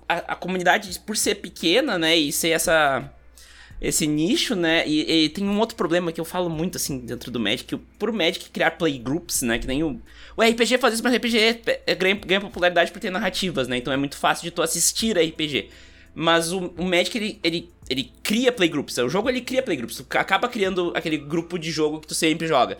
[0.07, 3.11] a, a comunidade, por ser pequena, né, e ser essa
[3.81, 4.87] esse nicho, né?
[4.87, 8.11] E, e, tem um outro problema que eu falo muito, assim, dentro do Magic, por
[8.11, 9.59] Magic criar playgroups, né?
[9.59, 10.01] Que nem o.
[10.37, 13.67] O RPG faz isso, mas o RPG é, é, ganha, ganha popularidade por ter narrativas,
[13.67, 13.77] né?
[13.77, 15.69] Então é muito fácil de tu assistir a RPG.
[16.13, 18.97] Mas o, o Magic, ele, ele, ele cria playgroups.
[18.97, 19.97] O jogo, ele cria playgroups.
[19.97, 22.77] Tu acaba criando aquele grupo de jogo que tu sempre joga.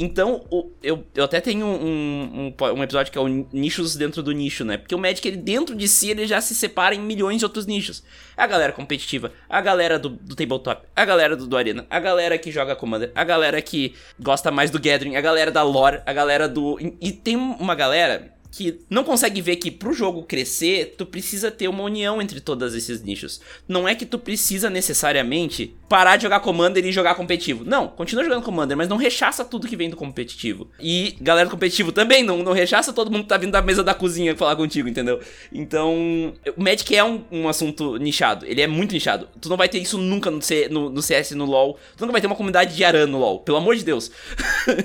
[0.00, 4.22] Então, o, eu, eu até tenho um, um, um, episódio que é o nichos dentro
[4.22, 4.76] do nicho, né?
[4.76, 7.66] Porque o Magic, ele dentro de si, ele já se separa em milhões de outros
[7.66, 8.04] nichos.
[8.36, 12.38] A galera competitiva, a galera do, do tabletop, a galera do, do Arena, a galera
[12.38, 16.12] que joga Commander, a galera que gosta mais do Gathering, a galera da lore, a
[16.12, 16.78] galera do...
[17.00, 21.68] E tem uma galera que não consegue ver que pro jogo crescer, tu precisa ter
[21.68, 23.40] uma união entre todos esses nichos.
[23.68, 27.64] Não é que tu precisa necessariamente parar de jogar Commander e jogar competitivo.
[27.64, 30.68] Não, continua jogando Commander, mas não rechaça tudo que vem do competitivo.
[30.80, 33.84] E galera do competitivo também, não, não rechaça todo mundo que tá vindo da mesa
[33.84, 35.20] da cozinha falar contigo, entendeu?
[35.52, 38.44] Então, o Magic é um, um assunto nichado.
[38.44, 39.28] Ele é muito nichado.
[39.40, 41.78] Tu não vai ter isso nunca no, C, no, no CS, no LoL.
[41.96, 44.10] Tu nunca vai ter uma comunidade de Aran no LoL, pelo amor de Deus.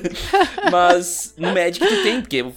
[0.71, 2.53] mas no Magic tu tem, porque o,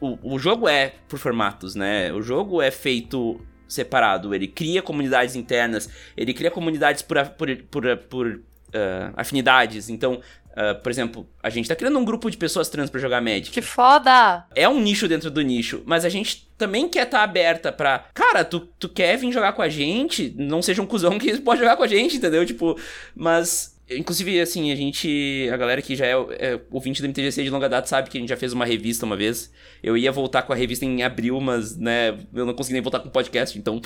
[0.00, 2.12] o, o jogo jogo é por formatos, né?
[2.12, 4.34] O jogo é feito separado.
[4.34, 9.88] Ele cria comunidades internas, ele cria comunidades por, por, por, por uh, afinidades.
[9.88, 10.20] Então,
[10.50, 13.52] Uh, por exemplo, a gente tá criando um grupo de pessoas trans para jogar Magic.
[13.52, 14.44] Que foda!
[14.52, 18.06] É um nicho dentro do nicho, mas a gente também quer estar tá aberta pra.
[18.12, 20.34] Cara, tu, tu quer vir jogar com a gente?
[20.36, 22.44] Não seja um cuzão que pode jogar com a gente, entendeu?
[22.44, 22.76] Tipo,
[23.14, 25.48] mas Inclusive, assim, a gente.
[25.52, 28.20] A galera que já é, é ouvinte do MTGC de longa data sabe que a
[28.20, 29.52] gente já fez uma revista uma vez.
[29.82, 33.00] Eu ia voltar com a revista em abril, mas, né, eu não consegui nem voltar
[33.00, 33.80] com o podcast, então.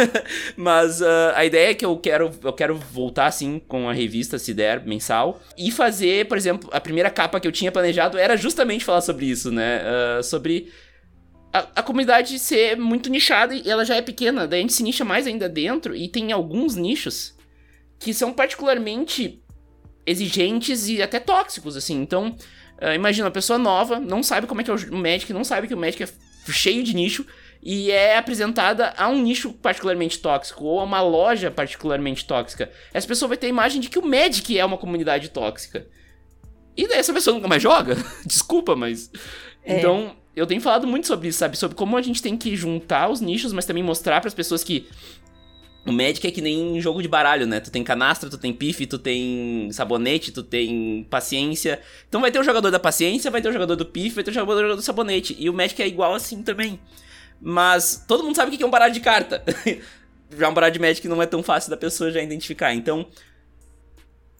[0.56, 4.38] mas uh, a ideia é que eu quero, eu quero voltar, assim, com a revista,
[4.38, 5.42] se der, mensal.
[5.58, 9.26] E fazer, por exemplo, a primeira capa que eu tinha planejado era justamente falar sobre
[9.26, 9.82] isso, né?
[9.82, 10.72] Uh, sobre.
[11.52, 14.82] A, a, comunidade ser muito nichada e ela já é pequena, daí a gente se
[14.82, 17.34] nicha mais ainda dentro e tem alguns nichos
[18.02, 19.40] que são particularmente
[20.04, 22.00] exigentes e até tóxicos, assim.
[22.00, 22.36] Então,
[22.82, 25.68] uh, imagina, uma pessoa nova, não sabe como é que é o Magic, não sabe
[25.68, 26.08] que o Magic é
[26.50, 27.24] cheio de nicho
[27.62, 32.70] e é apresentada a um nicho particularmente tóxico ou a uma loja particularmente tóxica.
[32.92, 35.86] Essa pessoa vai ter a imagem de que o Magic é uma comunidade tóxica.
[36.76, 37.96] E daí essa pessoa nunca mais joga.
[38.26, 39.12] Desculpa, mas.
[39.64, 39.78] É.
[39.78, 41.56] Então, eu tenho falado muito sobre isso, sabe?
[41.56, 44.64] Sobre como a gente tem que juntar os nichos, mas também mostrar para as pessoas
[44.64, 44.88] que
[45.84, 47.58] o Magic é que nem jogo de baralho, né?
[47.58, 51.80] Tu tem canastra, tu tem pife, tu tem sabonete, tu tem paciência.
[52.08, 54.30] Então vai ter o jogador da paciência, vai ter o jogador do pife, vai ter
[54.30, 55.36] o jogador do sabonete.
[55.38, 56.78] E o Magic é igual assim também.
[57.40, 59.42] Mas todo mundo sabe o que é um baralho de carta.
[60.38, 62.72] já um baralho de Magic não é tão fácil da pessoa já identificar.
[62.72, 63.06] Então,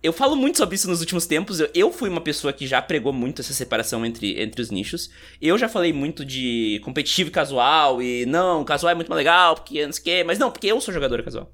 [0.02, 1.60] eu falo muito sobre isso nos últimos tempos.
[1.60, 5.10] Eu, eu, fui uma pessoa que já pregou muito essa separação entre, entre os nichos.
[5.40, 8.02] Eu já falei muito de competitivo e casual.
[8.02, 10.24] E não, casual é muito mais legal, porque não sei o quê.
[10.24, 11.52] Mas não, porque eu sou jogador casual.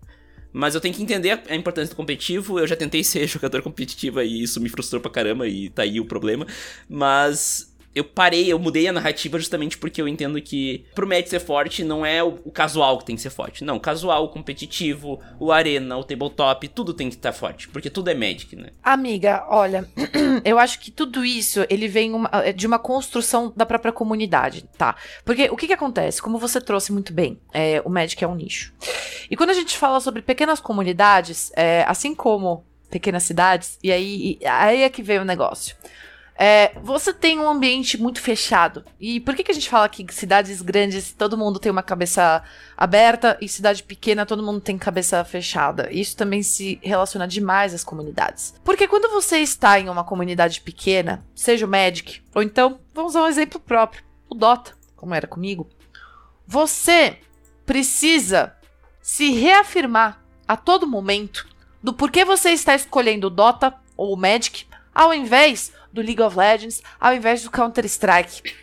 [0.51, 2.59] Mas eu tenho que entender a importância do competitivo.
[2.59, 5.47] Eu já tentei ser jogador competitivo e isso me frustrou pra caramba.
[5.47, 6.47] E tá aí o problema.
[6.89, 11.41] Mas eu parei, eu mudei a narrativa justamente porque eu entendo que pro Magic ser
[11.41, 13.65] forte não é o, o, casual que tem que ser forte.
[13.65, 17.91] Não, o casual, o competitivo, o arena, o tabletop, tudo tem que estar forte, porque
[17.91, 18.69] tudo é Magic, né?
[18.83, 19.89] Amiga, olha,
[20.45, 24.65] eu acho que tudo isso, ele vem uma, é, de uma construção da própria comunidade,
[24.77, 24.95] tá?
[25.25, 26.23] Porque o que que acontece?
[26.23, 28.73] Como você trouxe muito bem, é, o Magic é um nicho.
[29.31, 34.39] E quando a gente fala sobre pequenas comunidades, é, assim como pequenas cidades, e aí,
[34.41, 35.77] e aí é que vem o negócio.
[36.41, 38.85] É, você tem um ambiente muito fechado.
[39.01, 42.45] E por que, que a gente fala que cidades grandes todo mundo tem uma cabeça
[42.77, 45.89] aberta e cidade pequena todo mundo tem cabeça fechada?
[45.91, 48.55] Isso também se relaciona demais às comunidades.
[48.63, 53.25] Porque quando você está em uma comunidade pequena, seja o Magic, ou então, vamos usar
[53.25, 55.69] um exemplo próprio, o Dota, como era comigo,
[56.47, 57.19] você
[57.67, 58.55] precisa
[59.03, 61.49] se reafirmar a todo momento
[61.83, 66.39] do porquê você está escolhendo o Dota ou o Magic ao invés do League of
[66.39, 68.55] Legends, ao invés do Counter-Strike.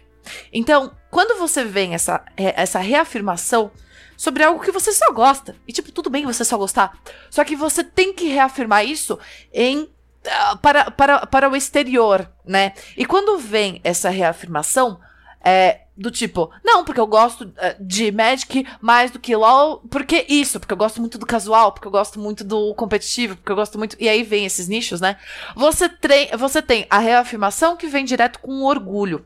[0.52, 3.72] Então, quando você vem essa, é, essa reafirmação
[4.18, 6.98] sobre algo que você só gosta, e tipo, tudo bem você só gostar,
[7.30, 9.20] só que você tem que reafirmar isso
[9.54, 9.90] em
[10.28, 12.74] ah, para, para, para o exterior, né?
[12.98, 15.00] E quando vem essa reafirmação,
[15.44, 20.26] é, do tipo, não, porque eu gosto uh, de Magic mais do que LoL, porque
[20.28, 23.56] isso, porque eu gosto muito do casual, porque eu gosto muito do competitivo, porque eu
[23.56, 23.96] gosto muito.
[24.00, 25.18] E aí vem esses nichos, né?
[25.56, 25.90] Você,
[26.38, 29.26] você tem a reafirmação que vem direto com orgulho.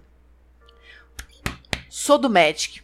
[1.89, 2.81] Sou do Magic.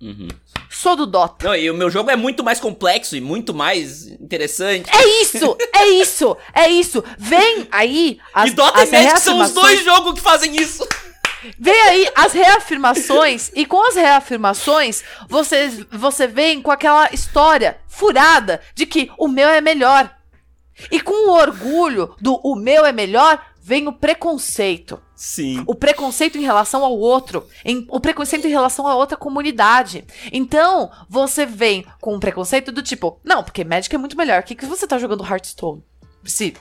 [0.00, 0.28] Uhum.
[0.70, 1.46] Sou do Dota.
[1.46, 4.90] Não, e o meu jogo é muito mais complexo e muito mais interessante.
[4.94, 5.56] É isso!
[5.72, 6.36] É isso!
[6.52, 7.04] É isso!
[7.18, 10.86] Vem aí as, E Dota as e Magic são os dois jogos que fazem isso!
[11.58, 18.60] Vem aí as reafirmações, e com as reafirmações, você, você vem com aquela história furada
[18.74, 20.14] de que o meu é melhor.
[20.90, 25.00] E com o orgulho do o meu é melhor, vem o preconceito.
[25.14, 25.62] Sim.
[25.66, 27.46] O preconceito em relação ao outro.
[27.64, 30.04] Em, o preconceito em relação a outra comunidade.
[30.32, 34.40] Então, você vem com um preconceito do tipo, não, porque Magic é muito melhor.
[34.40, 35.82] O que, que você tá jogando Hearthstone?
[36.24, 36.54] Se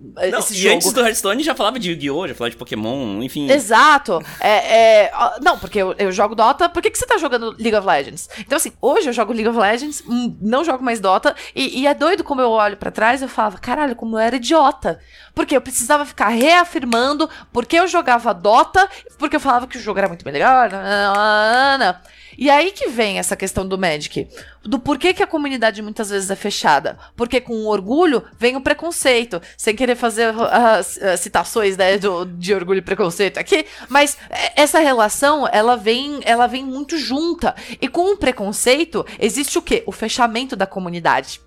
[0.00, 0.76] não, esse jogo.
[0.76, 3.50] antes do Hearthstone já falava de Yu-Gi-Oh!, já falava de Pokémon, enfim.
[3.50, 4.18] Exato.
[4.40, 7.74] É, é, não, porque eu, eu, jogo Dota, por que, que você tá jogando League
[7.74, 8.28] of Legends?
[8.38, 11.86] Então, assim, hoje eu jogo League of Legends, hum, não jogo mais Dota, e, e
[11.86, 14.98] é doido como eu olho para trás e eu falava, caralho, como eu era idiota.
[15.34, 19.98] Porque eu precisava ficar reafirmando porque eu jogava Dota, porque eu falava que o jogo
[19.98, 20.70] era muito melhor.
[20.70, 22.00] Nanana.
[22.40, 24.26] E aí que vem essa questão do Magic.
[24.64, 26.98] Do porquê que a comunidade muitas vezes é fechada.
[27.14, 29.42] Porque com o orgulho vem o preconceito.
[29.58, 33.66] Sem querer fazer as citações né, do, de orgulho e preconceito aqui.
[33.90, 37.54] Mas é, essa relação, ela vem, ela vem muito junta.
[37.78, 39.82] E com o preconceito, existe o quê?
[39.86, 41.42] O fechamento da comunidade.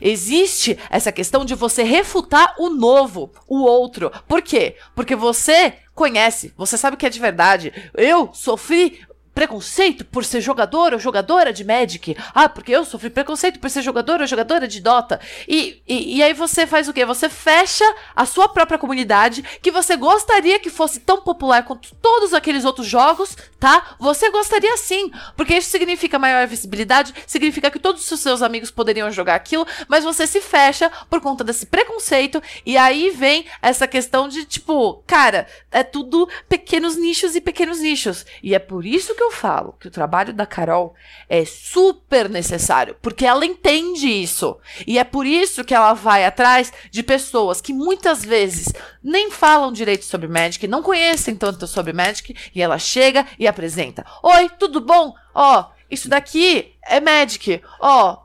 [0.00, 4.12] Existe essa questão de você refutar o novo, o outro.
[4.28, 4.76] Por quê?
[4.94, 7.72] Porque você conhece, você sabe que é de verdade.
[7.94, 9.00] Eu sofri
[9.36, 12.16] preconceito por ser jogador ou jogadora de Magic.
[12.34, 15.20] Ah, porque eu sofri preconceito por ser jogador ou jogadora de Dota.
[15.46, 17.04] E, e, e, aí você faz o quê?
[17.04, 22.32] Você fecha a sua própria comunidade que você gostaria que fosse tão popular quanto todos
[22.32, 23.96] aqueles outros jogos, tá?
[24.00, 29.10] Você gostaria sim, porque isso significa maior visibilidade, significa que todos os seus amigos poderiam
[29.10, 34.28] jogar aquilo, mas você se fecha por conta desse preconceito e aí vem essa questão
[34.28, 38.24] de tipo, cara, é tudo pequenos nichos e pequenos nichos.
[38.42, 40.94] E é por isso que eu falo que o trabalho da Carol
[41.28, 44.58] é super necessário, porque ela entende isso.
[44.86, 49.72] E é por isso que ela vai atrás de pessoas que muitas vezes nem falam
[49.72, 54.80] direito sobre Magic, não conhecem tanto sobre Magic, e ela chega e apresenta: Oi, tudo
[54.80, 55.14] bom?
[55.34, 57.60] Ó, oh, isso daqui é Magic.
[57.80, 58.18] Ó, oh,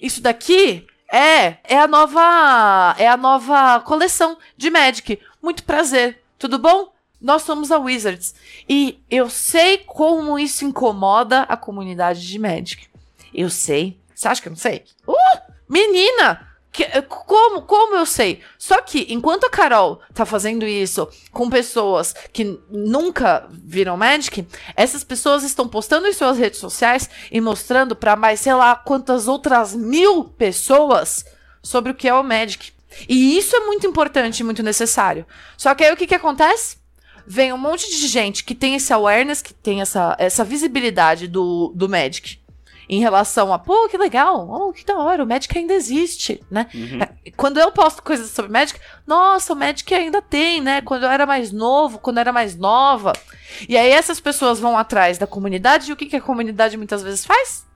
[0.00, 5.20] isso daqui é é a nova é a nova coleção de Magic.
[5.42, 6.22] Muito prazer.
[6.38, 6.93] Tudo bom?
[7.24, 8.34] Nós somos a Wizards.
[8.68, 12.86] E eu sei como isso incomoda a comunidade de Magic.
[13.32, 13.98] Eu sei.
[14.14, 14.84] Você acha que eu não sei?
[15.08, 15.14] Uh!
[15.66, 16.46] Menina!
[16.70, 18.42] Que, como, como eu sei?
[18.58, 25.02] Só que enquanto a Carol tá fazendo isso com pessoas que nunca viram Magic, essas
[25.02, 29.74] pessoas estão postando em suas redes sociais e mostrando para mais, sei lá, quantas outras
[29.74, 31.24] mil pessoas
[31.62, 32.70] sobre o que é o Magic.
[33.08, 35.24] E isso é muito importante e muito necessário.
[35.56, 36.83] Só que aí o que, que acontece?
[37.26, 41.72] Vem um monte de gente que tem esse awareness, que tem essa, essa visibilidade do,
[41.74, 42.38] do Magic.
[42.86, 46.66] Em relação a, pô, que legal, oh, que da hora, o Magic ainda existe, né?
[46.74, 47.00] Uhum.
[47.00, 50.82] É, quando eu posto coisas sobre Magic, nossa, o Magic ainda tem, né?
[50.82, 53.14] Quando eu era mais novo, quando eu era mais nova.
[53.66, 57.02] E aí essas pessoas vão atrás da comunidade, e o que, que a comunidade muitas
[57.02, 57.66] vezes faz?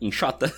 [0.00, 0.52] Enxota.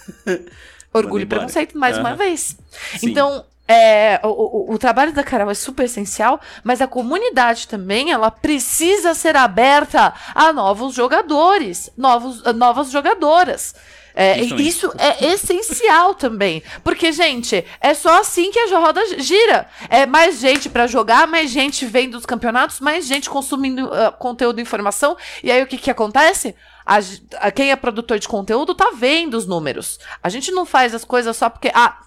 [0.93, 2.03] Orgulho e preconceito, mais uhum.
[2.03, 2.59] uma vez.
[2.99, 3.11] Sim.
[3.11, 8.13] Então, é, o, o, o, trabalho da Carol é super essencial, mas a comunidade também
[8.13, 13.75] ela precisa ser aberta a novos jogadores, novos, novas jogadoras.
[14.19, 16.63] É, isso, isso é essencial também.
[16.83, 19.69] Porque, gente, é só assim que a roda gira.
[19.91, 24.59] É mais gente para jogar, mais gente vem dos campeonatos, mais gente consumindo uh, conteúdo
[24.59, 25.19] e informação.
[25.45, 26.57] E aí o que, que acontece?
[26.87, 26.99] A,
[27.41, 29.99] a, quem é produtor de conteúdo tá vendo os números.
[30.23, 31.71] A gente não faz as coisas só porque.
[31.75, 31.99] Ah,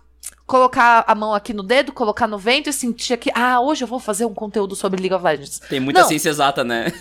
[0.45, 3.87] colocar a mão aqui no dedo, colocar no vento e sentir que, ah, hoje eu
[3.87, 5.59] vou fazer um conteúdo sobre League of Legends.
[5.59, 6.07] Tem muita Não.
[6.07, 6.91] ciência exata, né?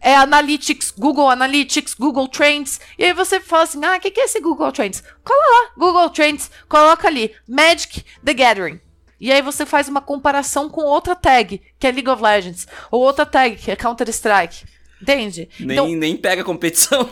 [0.00, 2.80] é Analytics, Google Analytics, Google Trends.
[2.98, 5.02] E aí você fala assim: ah, o que, que é esse Google Trends?
[5.24, 8.80] Cola lá, Google Trends, coloca ali, Magic the Gathering.
[9.18, 13.00] E aí você faz uma comparação com outra tag, que é League of Legends, ou
[13.00, 14.64] outra tag, que é Counter-Strike.
[15.00, 15.48] Entende?
[15.58, 17.08] Nem, então, nem pega competição.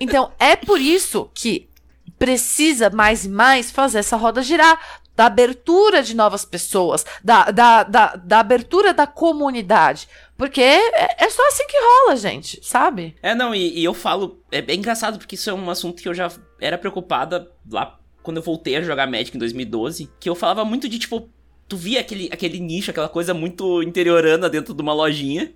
[0.00, 1.69] então, é por isso que
[2.20, 4.78] precisa mais e mais fazer essa roda girar,
[5.16, 10.06] da abertura de novas pessoas, da, da, da, da abertura da comunidade.
[10.36, 13.16] Porque é, é, só assim que rola, gente, sabe?
[13.22, 14.42] É, não, e, e eu falo.
[14.52, 18.36] É bem engraçado porque isso é um assunto que eu já era preocupada lá quando
[18.36, 20.10] eu voltei a jogar Magic em 2012.
[20.20, 21.28] Que eu falava muito de tipo
[21.68, 25.52] tu via aquele, aquele nicho, aquela coisa muito interiorana dentro de uma lojinha.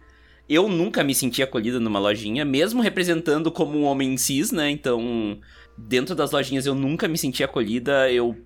[0.49, 4.71] Eu nunca me senti acolhida numa lojinha, mesmo representando como um homem cis, né?
[4.71, 5.39] Então,
[5.77, 8.11] dentro das lojinhas eu nunca me senti acolhida.
[8.11, 8.37] Eu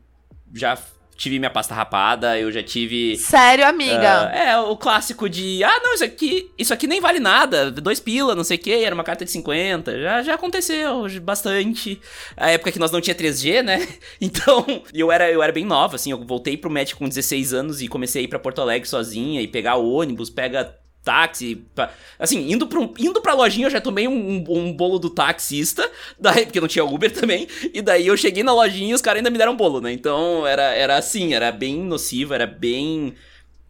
[0.55, 0.77] já
[1.19, 3.17] tive minha pasta rapada, eu já tive.
[3.17, 4.27] Sério, amiga?
[4.27, 5.63] Uh, é, o clássico de.
[5.65, 7.73] Ah, não, isso aqui, isso aqui nem vale nada.
[7.73, 10.01] Dois pila, não sei o que, era uma carta de 50.
[10.01, 12.01] Já, já aconteceu bastante.
[12.37, 13.87] A época que nós não tinha 3G, né?
[14.21, 14.65] Então,
[14.95, 16.11] eu era, eu era bem nova, assim.
[16.11, 19.41] Eu voltei pro médico com 16 anos e comecei a ir pra Porto Alegre sozinha
[19.41, 21.65] e pegar o ônibus, pega táxi.
[21.75, 21.91] Pra...
[22.19, 25.89] Assim, indo pra, um, indo pra lojinha eu já tomei um, um bolo do taxista,
[26.19, 29.19] daí, porque não tinha Uber também, e daí eu cheguei na lojinha e os caras
[29.19, 29.93] ainda me deram bolo, né?
[29.93, 33.15] Então era, era assim, era bem nocivo, era bem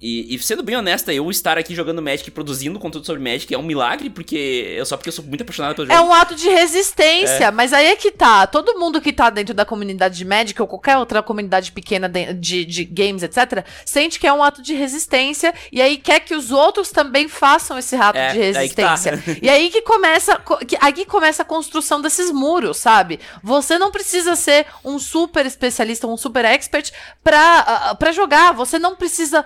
[0.00, 3.58] e, e, sendo bem honesta, eu estar aqui jogando Magic, produzindo conteúdo sobre Magic é
[3.58, 6.06] um milagre, porque eu só porque eu sou muito apaixonado pelo é jogo.
[6.06, 7.50] É um ato de resistência, é.
[7.50, 8.46] mas aí é que tá.
[8.46, 12.32] Todo mundo que tá dentro da comunidade de Magic ou qualquer outra comunidade pequena de,
[12.32, 16.34] de, de, games, etc., sente que é um ato de resistência e aí quer que
[16.34, 19.12] os outros também façam esse ato é, de resistência.
[19.14, 19.40] Aí tá.
[19.42, 23.18] e aí que começa, que, aí começa a construção desses muros, sabe?
[23.42, 26.92] Você não precisa ser um super especialista, um super expert
[27.24, 28.52] pra, uh, pra jogar.
[28.52, 29.44] Você não precisa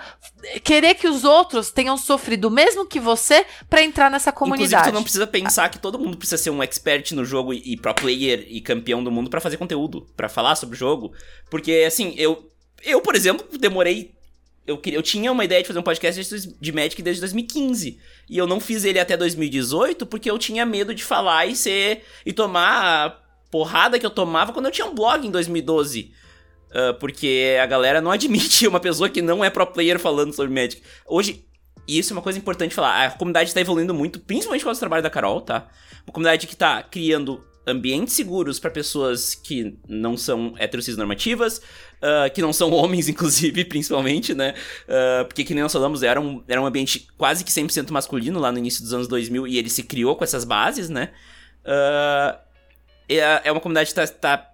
[0.62, 4.72] querer que os outros tenham sofrido o mesmo que você para entrar nessa comunidade.
[4.72, 7.62] Inclusive, tu não precisa pensar que todo mundo precisa ser um expert no jogo e,
[7.64, 11.12] e pro player e campeão do mundo para fazer conteúdo, para falar sobre o jogo.
[11.51, 12.51] Porque, assim, eu,
[12.82, 14.12] eu por exemplo, demorei.
[14.66, 17.99] Eu, eu tinha uma ideia de fazer um podcast de Magic desde 2015.
[18.28, 22.05] E eu não fiz ele até 2018 porque eu tinha medo de falar e ser.
[22.24, 23.11] e tomar a
[23.51, 26.12] porrada que eu tomava quando eu tinha um blog em 2012.
[26.72, 30.52] Uh, porque a galera não admite uma pessoa que não é pro player falando sobre
[30.52, 30.82] Magic.
[31.06, 31.44] Hoje,
[31.86, 34.80] e isso é uma coisa importante falar, a comunidade tá evoluindo muito, principalmente causa do
[34.80, 35.68] trabalho da Carol, tá?
[36.06, 42.32] Uma comunidade que tá criando ambientes seguros para pessoas que não são heterocis normativas, uh,
[42.32, 44.54] que não são homens, inclusive, principalmente, né?
[44.84, 48.40] Uh, porque, que nem nós falamos, era um, era um ambiente quase que 100% masculino
[48.40, 51.10] lá no início dos anos 2000 e ele se criou com essas bases, né?
[51.64, 52.38] Uh,
[53.08, 54.51] é, é uma comunidade que tá, tá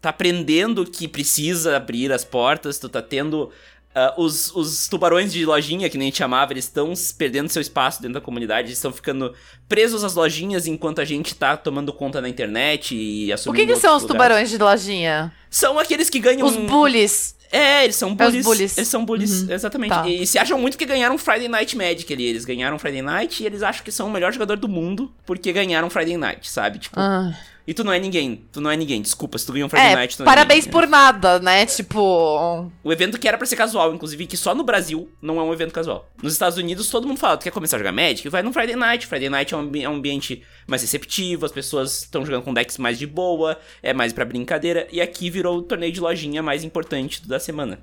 [0.00, 3.50] tá aprendendo que precisa abrir as portas, tu tá tendo.
[3.88, 7.60] Uh, os, os tubarões de lojinha, que nem a gente chamava, eles estão perdendo seu
[7.60, 9.34] espaço dentro da comunidade, eles estão ficando
[9.68, 13.62] presos às lojinhas enquanto a gente tá tomando conta na internet e assumindo.
[13.62, 15.32] O que, que são os tubarões de lojinha?
[15.50, 16.46] São aqueles que ganham.
[16.46, 17.34] Os bullies.
[17.50, 18.44] É, eles são bullies.
[18.44, 18.78] É bullies.
[18.78, 19.52] Eles são bullies, uhum.
[19.52, 19.90] exatamente.
[19.90, 20.08] Tá.
[20.08, 22.24] E, se acham muito que ganharam Friday Night Magic ali.
[22.24, 25.52] Eles ganharam Friday Night e eles acham que são o melhor jogador do mundo porque
[25.52, 26.78] ganharam Friday Night, sabe?
[26.78, 27.00] Tipo.
[27.00, 27.34] Ah.
[27.68, 28.46] E tu não é ninguém.
[28.50, 29.02] Tu não é ninguém.
[29.02, 31.66] Desculpa, se tu ganhou um Friday é, Night, tu não Parabéns é por nada, né?
[31.66, 32.70] Tipo.
[32.82, 35.52] O evento que era pra ser casual, inclusive, que só no Brasil não é um
[35.52, 36.10] evento casual.
[36.22, 38.26] Nos Estados Unidos, todo mundo fala, tu quer começar a jogar Magic?
[38.30, 39.06] Vai no Friday Night.
[39.06, 42.78] Friday Night é um, é um ambiente mais receptivo, as pessoas estão jogando com decks
[42.78, 44.88] mais de boa, é mais pra brincadeira.
[44.90, 47.80] E aqui virou o torneio de lojinha mais importante da semana.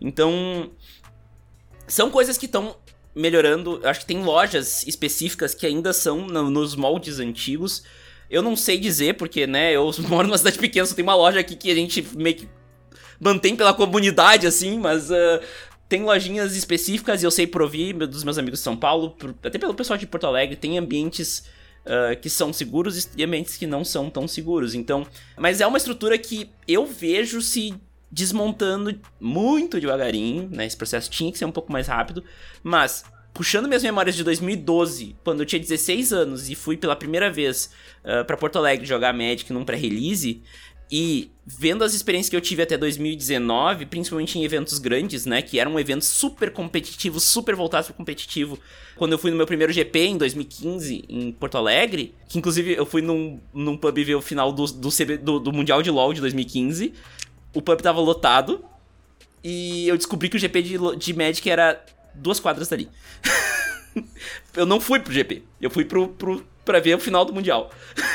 [0.00, 0.70] Então.
[1.86, 2.74] São coisas que estão
[3.14, 3.82] melhorando.
[3.84, 7.82] Acho que tem lojas específicas que ainda são no, nos moldes antigos
[8.30, 11.40] eu não sei dizer, porque, né, eu moro numa cidade pequena, só tem uma loja
[11.40, 12.48] aqui que a gente meio que
[13.18, 15.40] mantém pela comunidade, assim, mas uh,
[15.88, 19.58] tem lojinhas específicas e eu sei por ouvir dos meus amigos de São Paulo, até
[19.58, 21.44] pelo pessoal de Porto Alegre, tem ambientes
[21.84, 24.74] uh, que são seguros e ambientes que não são tão seguros.
[24.74, 25.06] Então,
[25.36, 27.74] mas é uma estrutura que eu vejo se
[28.10, 30.66] desmontando muito devagarinho, né?
[30.66, 32.24] Esse processo tinha que ser um pouco mais rápido,
[32.62, 37.30] mas puxando minhas memórias de 2012, quando eu tinha 16 anos e fui pela primeira
[37.30, 37.70] vez
[38.04, 40.42] uh, para Porto Alegre jogar Magic num pré-release,
[40.92, 45.60] e vendo as experiências que eu tive até 2019, principalmente em eventos grandes, né, que
[45.60, 48.58] eram eventos super competitivos, super voltados para competitivo.
[48.96, 52.84] Quando eu fui no meu primeiro GP em 2015 em Porto Alegre, que inclusive eu
[52.84, 56.12] fui num, num pub ver o final do, do, CB, do, do Mundial de LoL
[56.12, 56.92] de 2015.
[57.54, 58.64] O pub tava lotado
[59.44, 61.84] e eu descobri que o GP de, de Magic era
[62.20, 62.88] duas quadras dali.
[64.54, 65.42] eu não fui pro GP.
[65.60, 67.70] Eu fui pro, pro, pra ver o final do Mundial.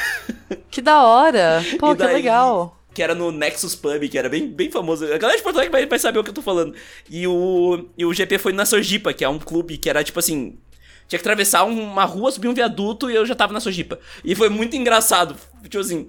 [0.69, 1.63] Que da hora!
[1.79, 2.79] Pô, daí, que legal!
[2.93, 5.05] Que era no Nexus Pub, que era bem, bem famoso.
[5.05, 6.75] A galera de Porto Alegre vai, vai saber o que eu tô falando.
[7.09, 10.19] E o, e o GP foi na Sojipa, que é um clube que era tipo
[10.19, 10.57] assim.
[11.07, 13.99] Tinha que atravessar uma rua, subir um viaduto e eu já tava na Sojipa.
[14.23, 15.35] E foi muito engraçado.
[15.63, 16.07] Tipo assim.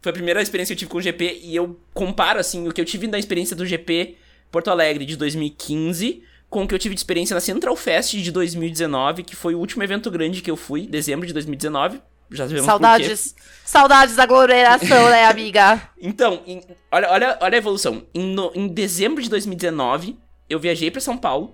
[0.00, 2.72] Foi a primeira experiência que eu tive com o GP e eu comparo assim o
[2.72, 4.16] que eu tive da experiência do GP
[4.50, 8.32] Porto Alegre de 2015 com o que eu tive de experiência na Central Fest de
[8.32, 12.02] 2019, que foi o último evento grande que eu fui, dezembro de 2019.
[12.32, 13.34] Já sabemos Saudades.
[13.64, 15.80] Saudades da aglomeração, né, amiga?
[16.02, 18.04] Então, em, olha, olha, olha a evolução.
[18.14, 21.52] Em, no, em dezembro de 2019, eu viajei para São Paulo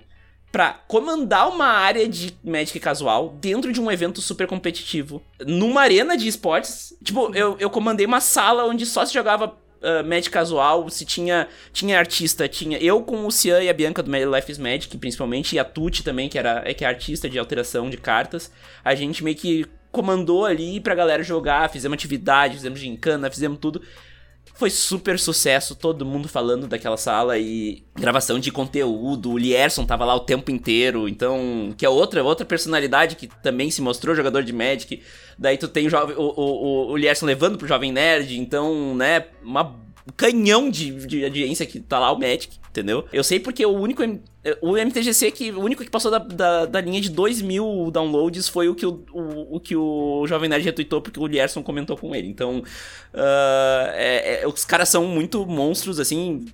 [0.53, 5.23] para comandar uma área de Magic casual dentro de um evento super competitivo.
[5.47, 6.95] Numa arena de esportes.
[7.03, 11.49] Tipo, eu, eu comandei uma sala onde só se jogava uh, Magic casual, se tinha,
[11.73, 15.57] tinha artista, tinha eu com o Cian e a Bianca do Life is Magic, principalmente,
[15.57, 18.51] e a Tuti também, que, era, que é artista de alteração de cartas,
[18.85, 19.67] a gente meio que
[19.97, 23.81] comandou ali pra galera jogar, fizemos atividade, fizemos gincana, fizemos tudo.
[24.57, 29.33] Foi super sucesso, todo mundo falando daquela sala e gravação de conteúdo.
[29.33, 31.75] O Lierson tava lá o tempo inteiro, então.
[31.77, 35.03] Que é outra, outra personalidade que também se mostrou jogador de Magic.
[35.39, 39.86] Daí tu tem o, o, o, o Lierson levando pro Jovem Nerd, então, né, uma
[40.13, 43.05] canhão de, de audiência que tá lá o Magic, entendeu?
[43.13, 44.03] Eu sei porque o único.
[44.61, 45.51] O MTGC que.
[45.51, 48.87] O único que passou da, da, da linha de 2 mil downloads foi o que
[48.87, 52.29] o, o, o, que o Jovem Nerd retweetou porque o Lierson comentou com ele.
[52.29, 52.59] Então.
[53.13, 56.45] Uh, é, é, os caras são muito monstros, assim.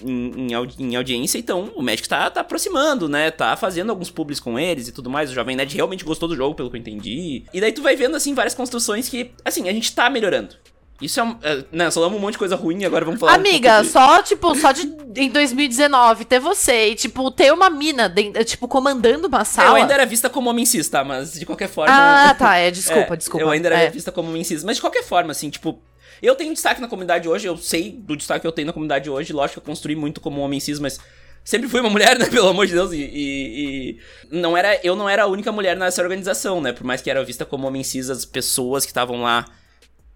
[0.00, 3.32] Em, em, audiência, então o Magic tá, tá aproximando, né?
[3.32, 5.28] Tá fazendo alguns publis com eles e tudo mais.
[5.28, 7.42] O Jovem Nerd realmente gostou do jogo, pelo que eu entendi.
[7.52, 10.54] E daí tu vai vendo, assim, várias construções que, assim, a gente tá melhorando.
[11.00, 11.36] Isso é um.
[11.42, 13.34] É, né, falamos um monte de coisa ruim agora vamos falar.
[13.34, 13.88] Amiga, um de...
[13.88, 14.82] só, tipo, só de
[15.14, 19.70] em 2019 ter você e, tipo, ter uma mina, de, tipo, comandando uma sala.
[19.70, 21.04] Eu ainda era vista como homem cis, tá?
[21.04, 21.94] Mas de qualquer forma.
[21.94, 22.56] Ah, tá.
[22.56, 23.44] É, desculpa, é, desculpa.
[23.44, 23.90] Eu ainda era é.
[23.90, 24.64] vista como homem cis.
[24.64, 25.80] Mas de qualquer forma, assim, tipo.
[26.20, 29.08] Eu tenho destaque na comunidade hoje, eu sei do destaque que eu tenho na comunidade
[29.08, 29.32] hoje.
[29.32, 30.98] Lógico que eu construí muito como homem cis, mas
[31.44, 32.26] sempre fui uma mulher, né?
[32.26, 32.92] Pelo amor de Deus.
[32.92, 34.00] E, e,
[34.32, 36.72] e, não era, eu não era a única mulher nessa organização, né?
[36.72, 39.44] Por mais que era vista como homem cis, as pessoas que estavam lá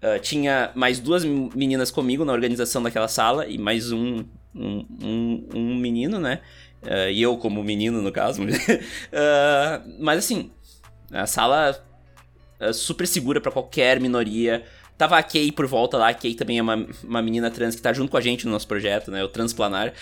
[0.03, 5.49] Uh, tinha mais duas meninas comigo na organização daquela sala e mais um, um, um,
[5.55, 6.41] um menino, né?
[6.81, 8.43] Uh, e eu como menino, no caso.
[8.43, 8.45] uh,
[10.03, 10.51] mas assim,
[11.09, 11.81] a sala
[12.73, 14.65] super segura para qualquer minoria.
[14.97, 17.81] Tava a Kay por volta lá, a Kay também é uma, uma menina trans que
[17.81, 19.23] tá junto com a gente no nosso projeto, né?
[19.23, 19.93] O Transplanar.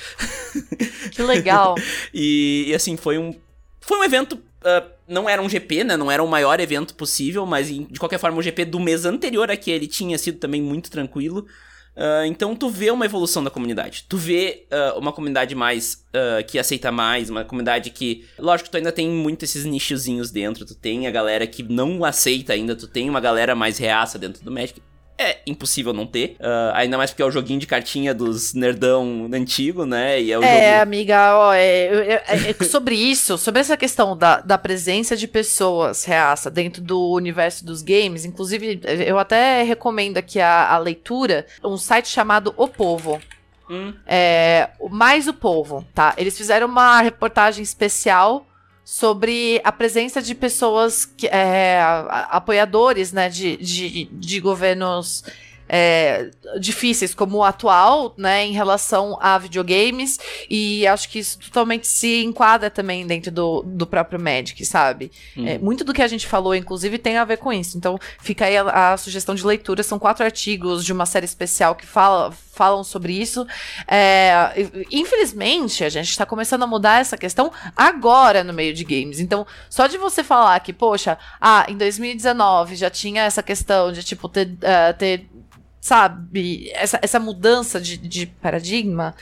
[1.12, 1.76] Que legal!
[2.12, 3.34] e, e assim, foi um,
[3.80, 5.98] foi um evento Uh, não era um GP, né?
[5.98, 9.50] Não era o maior evento possível, mas de qualquer forma o GP do mês anterior
[9.50, 11.48] aquele tinha sido também muito tranquilo.
[11.96, 14.06] Uh, então tu vê uma evolução da comunidade.
[14.08, 16.06] Tu vê uh, uma comunidade mais
[16.48, 18.26] que aceita mais, uma comunidade que.
[18.38, 20.66] Lógico tu ainda tem muito esses nichozinhos dentro.
[20.66, 24.44] Tu tem a galera que não aceita ainda, tu tem uma galera mais reaça dentro
[24.44, 24.82] do Magic
[25.18, 26.36] é impossível não ter.
[26.40, 30.22] Uh, ainda mais porque é o joguinho de cartinha dos nerdão antigo, né?
[30.22, 30.82] E é, o é jogo...
[30.82, 32.24] amiga, ó, é, é,
[32.60, 37.66] é, sobre isso, sobre essa questão da, da presença de pessoas reaça dentro do universo
[37.66, 43.22] dos games, inclusive eu até recomendo aqui a, a leitura, um site chamado O Povo.
[43.70, 43.94] Hum.
[44.06, 46.14] É, mais o povo, tá?
[46.18, 48.46] Eles fizeram uma reportagem especial
[48.92, 51.80] sobre a presença de pessoas, que, é,
[52.30, 55.24] apoiadores né, de, de, de governos
[55.74, 60.20] é, difíceis como o atual, né, em relação a videogames,
[60.50, 65.10] e acho que isso totalmente se enquadra também dentro do, do próprio Magic, sabe?
[65.38, 65.48] Hum.
[65.48, 67.78] É, muito do que a gente falou, inclusive, tem a ver com isso.
[67.78, 71.74] Então, fica aí a, a, sugestão de leitura, são quatro artigos de uma série especial
[71.74, 73.48] que fala, falam sobre isso.
[73.88, 74.54] É,
[74.92, 79.22] infelizmente, a gente está começando a mudar essa questão agora no meio de games.
[79.22, 84.04] Então, só de você falar que, poxa, ah, em 2019 já tinha essa questão de,
[84.04, 85.30] tipo, ter, uh, ter
[85.82, 89.16] sabe, essa, essa mudança de, de paradigma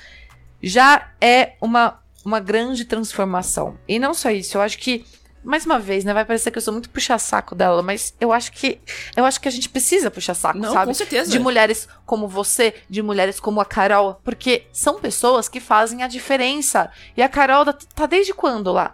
[0.62, 3.80] já é uma, uma grande transformação.
[3.88, 5.06] E não só isso, eu acho que
[5.42, 6.14] mais uma vez, né?
[6.14, 8.82] Vai parecer que eu sou muito puxa-saco dela, mas eu acho que
[9.16, 10.88] eu acho que a gente precisa puxar saco, Não, sabe?
[10.88, 11.32] Com certeza.
[11.32, 16.10] De mulheres como você, de mulheres como a Carol, porque são pessoas que fazem a
[16.10, 16.92] diferença.
[17.16, 18.94] E a Carol tá, tá desde quando lá?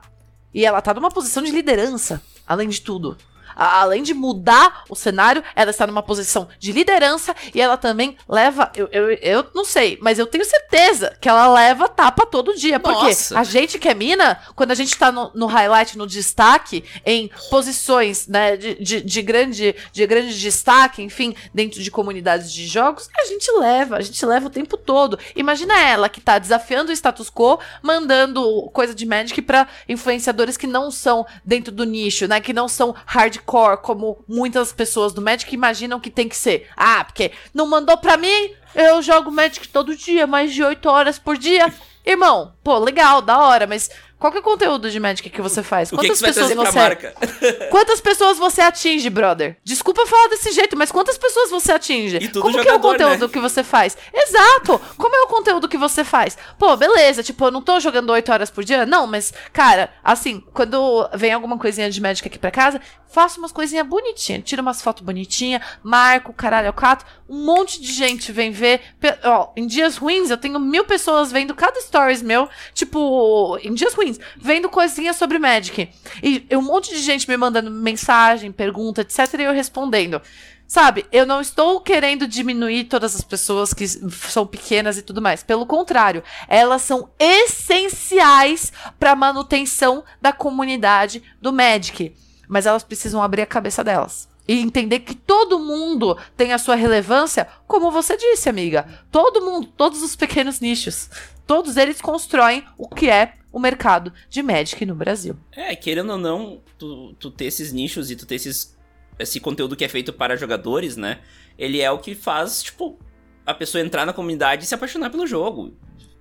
[0.53, 3.17] E ela tá numa posição de liderança, além de tudo
[3.55, 8.71] além de mudar o cenário, ela está numa posição de liderança e ela também leva.
[8.75, 12.79] Eu, eu, eu não sei, mas eu tenho certeza que ela leva tapa todo dia.
[12.79, 13.35] Nossa.
[13.35, 16.83] Porque a gente que é mina, quando a gente está no, no, highlight, no destaque,
[17.05, 22.67] em posições né, de, de, de, grande, de grande destaque, enfim, dentro de comunidades de
[22.67, 25.17] jogos, a gente leva, a gente leva o tempo todo.
[25.35, 30.67] Imagina ela que está desafiando o status quo, mandando coisa de Magic para influenciadores que
[30.67, 32.41] não são dentro do nicho, né?
[32.41, 36.67] Que não são hardcore hardcore como muitas pessoas do Magic imaginam que tem que ser.
[36.75, 41.19] Ah, porque não mandou pra mim, eu jogo Magic todo dia, mais de 8 horas
[41.19, 41.71] por dia.
[42.05, 43.89] Irmão, pô, legal, da hora, mas
[44.19, 45.89] qual que é o conteúdo de Magic que você faz?
[45.89, 47.13] Quantas que que pessoas você marca?
[47.69, 49.57] Quantas pessoas você atinge, brother?
[49.63, 52.17] Desculpa falar desse jeito, mas quantas pessoas você atinge?
[52.17, 53.33] E tudo Como jogador, que é o conteúdo né?
[53.33, 53.97] que você faz?
[54.13, 54.79] Exato!
[54.97, 56.37] Como é o conteúdo que você faz?
[56.57, 60.41] Pô, beleza, tipo, eu não tô jogando 8 horas por dia, não, mas cara, assim,
[60.53, 62.79] quando vem alguma coisinha de Magic aqui pra casa,
[63.15, 68.29] faço umas coisinhas bonitinhas, tiro umas fotos bonitinhas, marco, caralho, quatro, um monte de gente
[68.29, 68.81] vem ver.
[69.23, 73.93] Ó, em dias ruins eu tenho mil pessoas vendo cada stories meu, tipo, em dias
[73.93, 75.89] ruins, vendo coisinhas sobre Magic.
[76.21, 80.21] E um monte de gente me mandando mensagem, pergunta, etc, e eu respondendo.
[80.67, 85.41] Sabe, eu não estou querendo diminuir todas as pessoas que são pequenas e tudo mais.
[85.41, 92.13] Pelo contrário, elas são essenciais para a manutenção da comunidade do Magic.
[92.47, 94.27] Mas elas precisam abrir a cabeça delas.
[94.47, 98.87] E entender que todo mundo tem a sua relevância, como você disse, amiga.
[99.11, 101.09] Todo mundo, todos os pequenos nichos.
[101.47, 105.35] Todos eles constroem o que é o mercado de Magic no Brasil.
[105.51, 108.75] É, querendo ou não, tu, tu ter esses nichos e tu ter esses
[109.17, 111.19] esse conteúdo que é feito para jogadores, né?
[111.57, 112.99] Ele é o que faz, tipo,
[113.45, 115.73] a pessoa entrar na comunidade e se apaixonar pelo jogo.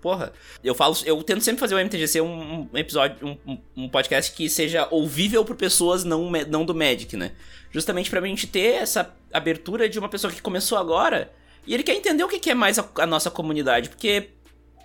[0.04, 4.32] Porra, eu falo, eu tento sempre fazer o MTGC um, um episódio, um, um, podcast
[4.32, 7.32] que seja ouvível por pessoas não, não do Magic, né?
[7.70, 11.32] Justamente pra gente ter essa abertura de uma pessoa que começou agora
[11.66, 14.28] e ele quer entender o que é mais a, a nossa comunidade, porque,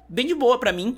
[0.08, 0.98] bem de boa para mim,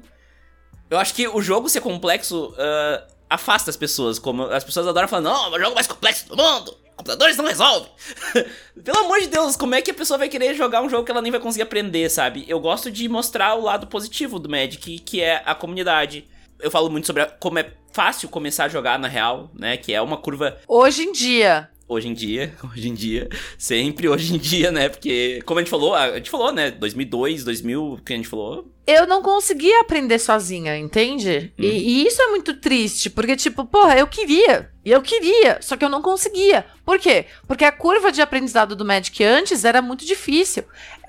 [0.88, 5.08] eu acho que o jogo ser complexo uh, afasta as pessoas, como as pessoas adoram
[5.08, 7.90] falar, não, é o jogo mais complexo do mundo computadores não resolve.
[8.84, 11.12] Pelo amor de Deus, como é que a pessoa vai querer jogar um jogo que
[11.12, 12.46] ela nem vai conseguir aprender, sabe?
[12.48, 16.28] Eu gosto de mostrar o lado positivo do Magic, que é a comunidade.
[16.60, 19.78] Eu falo muito sobre como é fácil começar a jogar na real, né?
[19.78, 20.58] Que é uma curva.
[20.68, 24.88] Hoje em dia hoje em dia, hoje em dia, sempre hoje em dia, né?
[24.88, 26.72] Porque, como a gente falou, a gente falou, né?
[26.72, 28.72] 2002, 2000, que a gente falou.
[28.88, 31.52] Eu não conseguia aprender sozinha, entende?
[31.60, 31.64] Hum.
[31.64, 35.76] E, e, isso é muito triste, porque, tipo, porra, eu queria, e eu queria, só
[35.76, 36.66] que eu não conseguia.
[36.86, 37.26] Por quê?
[37.46, 40.64] Porque a curva de aprendizado do Magic antes era muito difícil.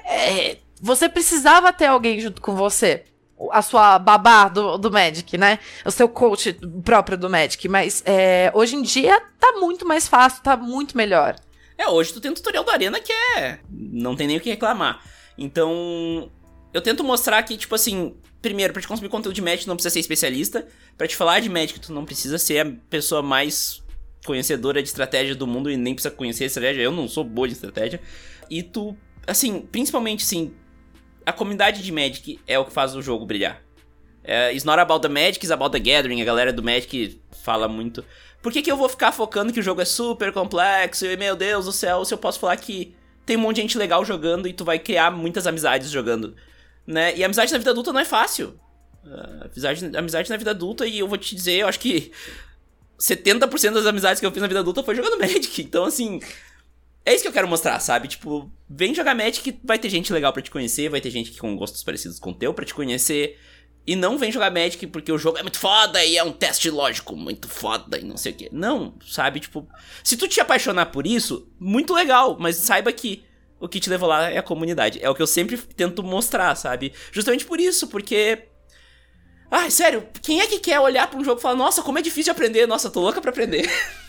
[0.04, 3.04] É, você precisava ter alguém junto com você
[3.50, 5.58] a sua babá do, do Magic, né?
[5.84, 7.68] O seu coach próprio do Magic.
[7.68, 11.36] Mas é, hoje em dia tá muito mais fácil, tá muito melhor.
[11.76, 13.58] É, hoje tu tem um tutorial da Arena que é.
[13.68, 15.02] Não tem nem o que reclamar.
[15.36, 16.30] Então.
[16.72, 18.16] Eu tento mostrar que, tipo assim.
[18.40, 20.66] Primeiro, pra te consumir conteúdo de Magic, tu não precisa ser especialista.
[20.98, 23.82] Para te falar de Magic, tu não precisa ser a pessoa mais
[24.24, 26.82] conhecedora de estratégia do mundo e nem precisa conhecer estratégia.
[26.82, 28.00] Eu não sou boa de estratégia.
[28.50, 30.52] E tu, assim, principalmente, assim,
[31.24, 33.62] a comunidade de Magic é o que faz o jogo brilhar.
[34.24, 36.22] É, it's not about the Magic, it's about the Gathering.
[36.22, 38.04] A galera do Magic fala muito.
[38.40, 41.36] Por que, que eu vou ficar focando que o jogo é super complexo e, meu
[41.36, 42.94] Deus do céu, se eu posso falar que
[43.24, 46.34] tem um monte de gente legal jogando e tu vai criar muitas amizades jogando,
[46.86, 47.16] né?
[47.16, 48.58] E amizade na vida adulta não é fácil.
[49.04, 52.12] Uh, amizade, amizade na vida adulta, e eu vou te dizer, eu acho que
[52.98, 55.62] 70% das amizades que eu fiz na vida adulta foi jogando Magic.
[55.62, 56.20] Então, assim,
[57.04, 58.08] é isso que eu quero mostrar, sabe?
[58.08, 61.32] Tipo, vem jogar Magic que vai ter gente legal para te conhecer, vai ter gente
[61.38, 63.38] com gostos parecidos com o teu pra te conhecer.
[63.84, 66.70] E não vem jogar Magic porque o jogo é muito foda e é um teste
[66.70, 68.48] lógico muito foda e não sei o que.
[68.52, 69.40] Não, sabe?
[69.40, 69.68] Tipo,
[70.04, 73.24] se tu te apaixonar por isso, muito legal, mas saiba que
[73.58, 74.98] o que te levou lá é a comunidade.
[75.02, 76.92] É o que eu sempre tento mostrar, sabe?
[77.10, 78.48] Justamente por isso, porque.
[79.50, 82.02] Ai, sério, quem é que quer olhar pra um jogo e falar, nossa, como é
[82.02, 82.66] difícil de aprender?
[82.66, 83.68] Nossa, tô louca pra aprender.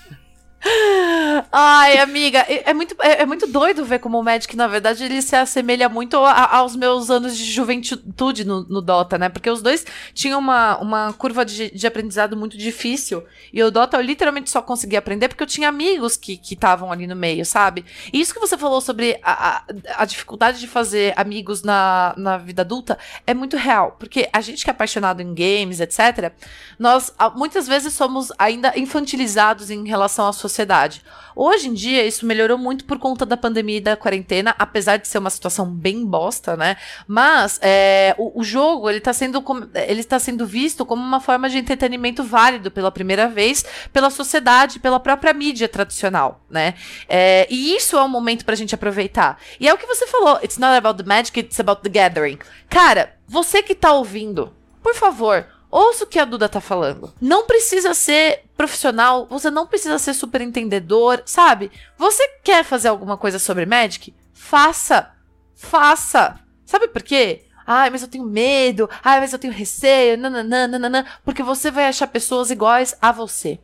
[1.52, 5.22] Ai, amiga, é muito, é, é, muito doido ver como o Magic, na verdade, ele
[5.22, 9.28] se assemelha muito a, aos meus anos de juventude no, no, Dota, né?
[9.28, 13.24] Porque os dois tinham uma, uma curva de, de aprendizado muito difícil.
[13.52, 17.08] E o Dota eu literalmente só consegui aprender porque eu tinha amigos que estavam ali
[17.08, 17.84] no meio, sabe?
[18.12, 19.64] E isso que você falou sobre a,
[19.98, 22.98] a, dificuldade de fazer amigos na, na vida adulta
[23.28, 23.98] é muito real.
[24.00, 26.32] Porque a gente que é apaixonado em games, etc.,
[26.80, 31.04] nós muitas vezes somos ainda infantilizados em relação à sociedade sociedade.
[31.36, 35.08] Hoje em dia, isso melhorou muito por conta da pandemia e da quarentena, apesar de
[35.08, 36.78] ser uma situação bem bosta, né?
[37.08, 39.44] Mas é, o, o, jogo, ele está sendo,
[39.74, 44.80] ele tá sendo visto como uma forma de entretenimento válido pela primeira vez pela sociedade,
[44.80, 46.76] pela própria mídia tradicional, né?
[47.10, 49.40] É, e isso é um momento pra gente aproveitar.
[49.60, 52.38] E é o que você falou, it's not about the magic, it's about the gathering.
[52.70, 57.12] Cara, você que tá ouvindo, por favor, Ouça o que a Duda tá falando.
[57.20, 61.72] Não precisa ser profissional, você não precisa ser super entendedor, sabe?
[61.98, 64.14] Você quer fazer alguma coisa sobre Magic?
[64.32, 65.12] Faça!
[65.56, 66.40] Faça!
[66.64, 67.46] Sabe por quê?
[67.66, 68.88] Ai, mas eu tenho medo.
[69.04, 70.16] Ai, mas eu tenho receio.
[70.16, 71.06] Nananã.
[71.26, 73.60] Porque você vai achar pessoas iguais a você.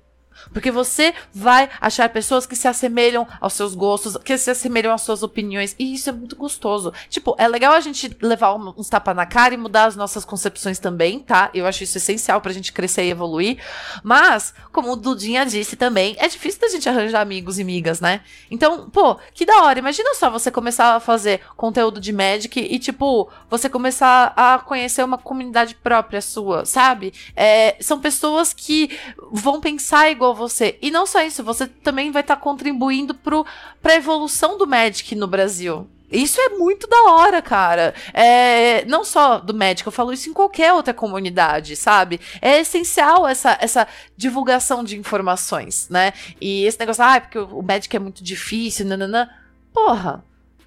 [0.53, 5.01] Porque você vai achar pessoas que se assemelham aos seus gostos, que se assemelham às
[5.01, 5.75] suas opiniões.
[5.77, 6.93] E isso é muito gostoso.
[7.09, 10.79] Tipo, é legal a gente levar uns tapas na cara e mudar as nossas concepções
[10.79, 11.49] também, tá?
[11.53, 13.57] Eu acho isso essencial pra gente crescer e evoluir.
[14.03, 18.21] Mas, como o Dudinha disse também, é difícil da gente arranjar amigos e amigas, né?
[18.49, 19.79] Então, pô, que da hora.
[19.79, 25.03] Imagina só você começar a fazer conteúdo de Magic e, tipo, você começar a conhecer
[25.03, 27.13] uma comunidade própria sua, sabe?
[27.35, 28.97] É, são pessoas que
[29.31, 30.77] vão pensar igual você.
[30.81, 33.45] E não só isso, você também vai estar tá contribuindo para
[33.83, 35.87] a evolução do Magic no Brasil.
[36.11, 37.93] Isso é muito da hora, cara.
[38.13, 42.19] É, não só do Magic, eu falo isso em qualquer outra comunidade, sabe?
[42.41, 46.13] É essencial essa, essa divulgação de informações, né?
[46.41, 49.29] E esse negócio, ah, porque o Magic é muito difícil, nananã.
[49.71, 50.23] Porra,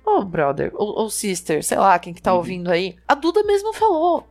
[0.07, 2.39] ô oh, brother, ou oh, oh, sister, sei lá, quem que tá uhum.
[2.39, 2.97] ouvindo aí.
[3.07, 4.29] A Duda mesmo falou.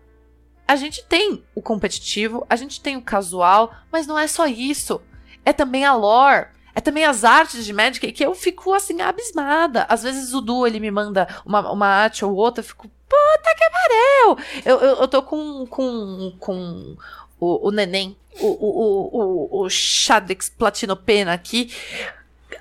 [0.66, 5.02] A gente tem o competitivo, a gente tem o casual, mas não é só isso.
[5.46, 6.48] É também a lore.
[6.74, 9.86] É também as artes de Magic que eu fico assim abismada.
[9.90, 13.56] Às vezes o Du ele me manda uma, uma arte ou outra, eu fico, puta
[13.58, 14.38] que pariu!
[14.66, 16.96] Eu, eu, eu tô com, com, com
[17.40, 21.74] o, o neném, o, o, o, o Shadix Platinopena aqui.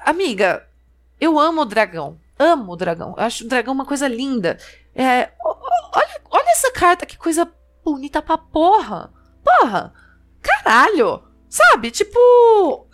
[0.04, 0.66] Amiga,
[1.20, 2.18] eu amo o dragão.
[2.38, 3.14] Amo o dragão.
[3.16, 4.58] Eu acho o dragão uma coisa linda.
[4.94, 7.48] É, olha, olha essa carta, que coisa
[7.84, 9.12] bonita pra porra.
[9.44, 9.92] Porra!
[10.42, 11.29] Caralho!
[11.50, 11.90] Sabe?
[11.90, 12.86] Tipo.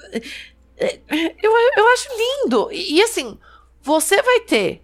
[0.79, 0.99] É,
[1.43, 2.69] eu, eu acho lindo.
[2.73, 3.39] E, e assim,
[3.81, 4.83] você vai ter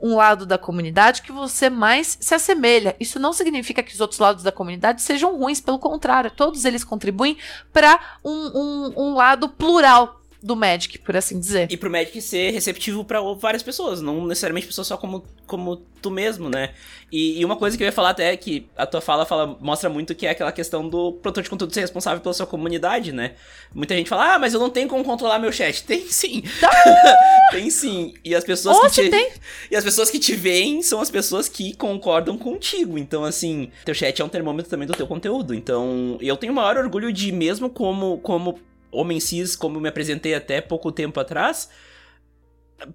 [0.00, 2.96] um lado da comunidade que você mais se assemelha.
[2.98, 6.82] Isso não significa que os outros lados da comunidade sejam ruins, pelo contrário, todos eles
[6.82, 7.38] contribuem
[7.72, 11.68] para um, um, um lado plural do Magic, por assim dizer.
[11.70, 16.10] E pro Magic ser receptivo para várias pessoas, não necessariamente pessoas só como, como tu
[16.10, 16.70] mesmo, né?
[17.10, 19.56] E, e, uma coisa que eu ia falar até é que a tua fala, fala
[19.60, 23.12] mostra muito que é aquela questão do produtor de conteúdo ser responsável pela sua comunidade,
[23.12, 23.32] né?
[23.72, 25.84] Muita gente fala, ah, mas eu não tenho como controlar meu chat.
[25.86, 26.42] Tem sim.
[26.60, 26.70] Tá.
[27.52, 28.14] tem sim.
[28.24, 29.10] E as pessoas que te...
[29.10, 29.30] tem.
[29.70, 32.98] E as pessoas que te veem são as pessoas que concordam contigo.
[32.98, 35.54] Então, assim, teu chat é um termômetro também do teu conteúdo.
[35.54, 38.58] Então, eu tenho o maior orgulho de, mesmo como, como
[38.92, 41.68] homem cis, como eu me apresentei até pouco tempo atrás,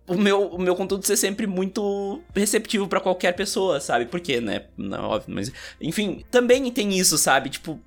[0.07, 4.05] o meu, o meu conteúdo ser sempre muito receptivo para qualquer pessoa, sabe?
[4.05, 4.65] Por quê, né?
[4.77, 5.51] Não, óbvio, mas.
[5.81, 7.49] Enfim, também tem isso, sabe?
[7.49, 7.79] Tipo.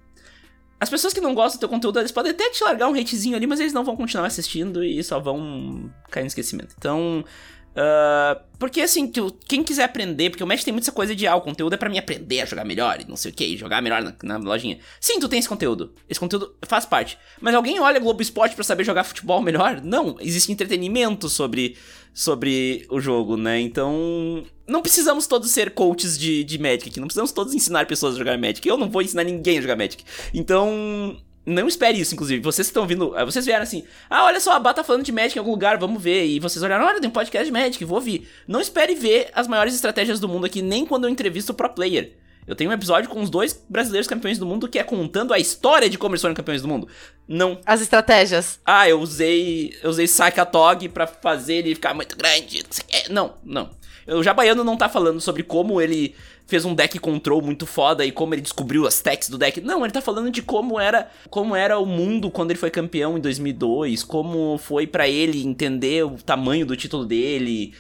[0.79, 3.37] As pessoas que não gostam do teu conteúdo, eles podem até te largar um hatezinho
[3.37, 6.75] ali, mas eles não vão continuar assistindo e só vão cair no esquecimento.
[6.79, 7.23] Então,
[7.71, 9.11] Uh, porque assim,
[9.47, 11.89] quem quiser aprender, porque o Magic tem muita coisa de ah, o conteúdo é para
[11.89, 14.79] mim aprender a jogar melhor e não sei o que, jogar melhor na, na, lojinha.
[15.01, 15.95] Sim, tu tem esse conteúdo.
[16.09, 17.17] Esse conteúdo faz parte.
[17.41, 19.81] Mas alguém olha Globo Esporte para saber jogar futebol melhor?
[19.83, 21.77] Não, existe entretenimento sobre,
[22.13, 23.61] sobre o jogo, né?
[23.61, 24.45] Então.
[24.67, 28.19] Não precisamos todos ser coaches de, de Magic aqui, não precisamos todos ensinar pessoas a
[28.19, 28.69] jogar Magic.
[28.69, 30.05] Eu não vou ensinar ninguém a jogar Magic.
[30.35, 32.43] Então, não espere isso, inclusive.
[32.43, 33.17] Vocês estão vindo.
[33.17, 33.85] Eh, vocês vieram assim.
[34.09, 36.27] Ah, olha só, a Bata tá falando de Magic em algum lugar, vamos ver.
[36.27, 38.29] E vocês olharam, olha, tem um podcast de Magic, vou ouvir.
[38.47, 41.71] Não espere ver as maiores estratégias do mundo aqui, nem quando eu entrevisto o pro
[41.71, 42.13] player.
[42.47, 45.39] Eu tenho um episódio com os dois brasileiros campeões do mundo que é contando a
[45.39, 46.89] história de como eles foram campeões do mundo.
[47.29, 47.61] Não.
[47.65, 48.59] As estratégias.
[48.65, 49.79] Ah, eu usei.
[49.83, 52.65] Eu usei Sakatog pra fazer ele ficar muito grande.
[53.09, 53.71] Não, não.
[54.11, 56.15] O Jabaiano não tá falando sobre como ele
[56.47, 59.61] fez um deck control muito foda e como ele descobriu as techs do deck.
[59.61, 63.17] Não, ele tá falando de como era, como era o mundo quando ele foi campeão
[63.17, 67.73] em 2002, como foi para ele entender o tamanho do título dele.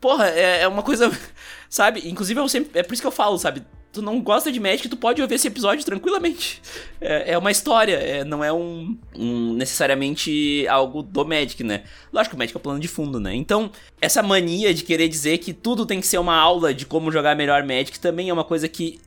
[0.00, 1.10] Porra, é, é uma coisa,
[1.68, 2.08] sabe?
[2.08, 3.62] Inclusive eu sempre, é por isso que eu falo, sabe?
[3.96, 6.60] Tu não gosta de Magic, tu pode ouvir esse episódio tranquilamente.
[7.00, 11.84] É, é uma história, é, não é um, um, necessariamente algo do Magic, né?
[12.12, 13.34] Lógico que o Magic é o plano de fundo, né?
[13.34, 13.70] Então,
[14.00, 17.34] essa mania de querer dizer que tudo tem que ser uma aula de como jogar
[17.34, 19.00] melhor Magic também é uma coisa que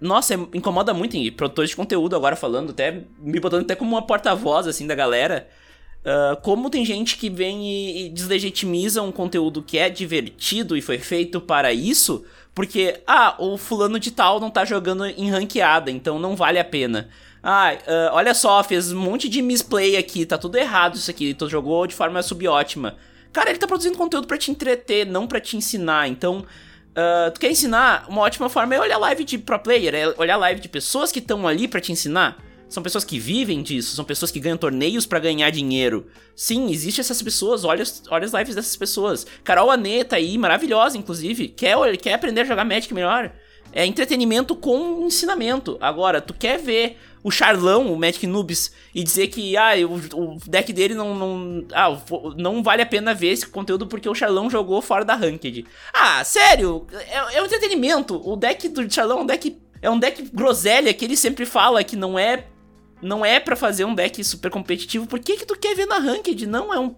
[0.00, 3.90] nossa, é, incomoda muito em produtores de conteúdo agora falando, até me botando até como
[3.96, 5.48] uma porta-voz assim da galera.
[5.98, 10.80] Uh, como tem gente que vem e, e deslegitimiza um conteúdo que é divertido e
[10.80, 12.24] foi feito para isso,
[12.58, 16.64] porque, ah, o fulano de tal não tá jogando em ranqueada, então não vale a
[16.64, 17.08] pena.
[17.40, 21.32] Ah, uh, olha só, fez um monte de misplay aqui, tá tudo errado isso aqui,
[21.34, 22.96] tu jogou de forma subótima.
[23.32, 26.44] Cara, ele tá produzindo conteúdo para te entreter, não para te ensinar, então...
[26.88, 28.06] Uh, tu quer ensinar?
[28.08, 31.20] Uma ótima forma é olhar live de pro player, é olhar live de pessoas que
[31.20, 32.38] estão ali para te ensinar.
[32.68, 36.06] São pessoas que vivem disso, são pessoas que ganham torneios para ganhar dinheiro.
[36.36, 39.26] Sim, existe essas pessoas, olha, olha as lives dessas pessoas.
[39.42, 43.32] Carol Aneta aí, maravilhosa, inclusive, quer, quer aprender a jogar Magic melhor.
[43.72, 45.78] É entretenimento com ensinamento.
[45.80, 50.38] Agora, tu quer ver o Charlão, o Magic Noobs, e dizer que ah, o, o
[50.46, 51.98] deck dele não, não, ah,
[52.36, 55.66] não vale a pena ver esse conteúdo porque o Charlão jogou fora da Ranked.
[55.92, 56.86] Ah, sério?
[56.92, 58.20] É, é um entretenimento.
[58.24, 61.82] O deck do Charlão é um deck, é um deck groselha que ele sempre fala
[61.82, 62.46] que não é
[63.00, 65.06] não é para fazer um deck super competitivo.
[65.06, 66.46] Por que que tu quer ver na Ranked?
[66.46, 66.94] Não, é um.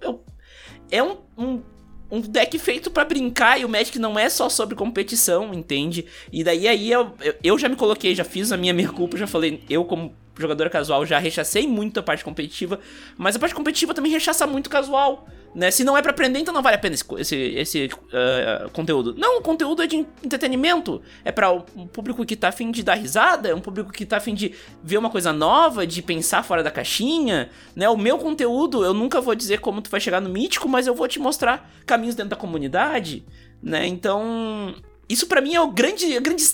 [0.91, 1.63] É um, um,
[2.11, 6.05] um deck feito para brincar e o Magic não é só sobre competição, entende?
[6.33, 9.27] E daí aí eu, eu já me coloquei, já fiz a minha meia culpa, já
[9.27, 12.81] falei, eu como jogador casual já rechacei muito a parte competitiva,
[13.17, 15.29] mas a parte competitiva também rechaça muito casual.
[15.55, 15.71] Né?
[15.71, 19.15] Se não é para aprender, então não vale a pena esse, esse, esse uh, conteúdo.
[19.17, 21.03] Não, o conteúdo é de entretenimento.
[21.25, 24.19] É para um público que tá afim de dar risada, é um público que tá
[24.19, 27.51] afim de ver uma coisa nova, de pensar fora da caixinha.
[27.75, 27.89] Né?
[27.89, 30.95] O meu conteúdo, eu nunca vou dizer como tu vai chegar no mítico, mas eu
[30.95, 33.25] vou te mostrar caminhos dentro da comunidade.
[33.61, 33.87] Né?
[33.87, 34.75] Então,
[35.09, 36.45] isso para mim é o grande, grande,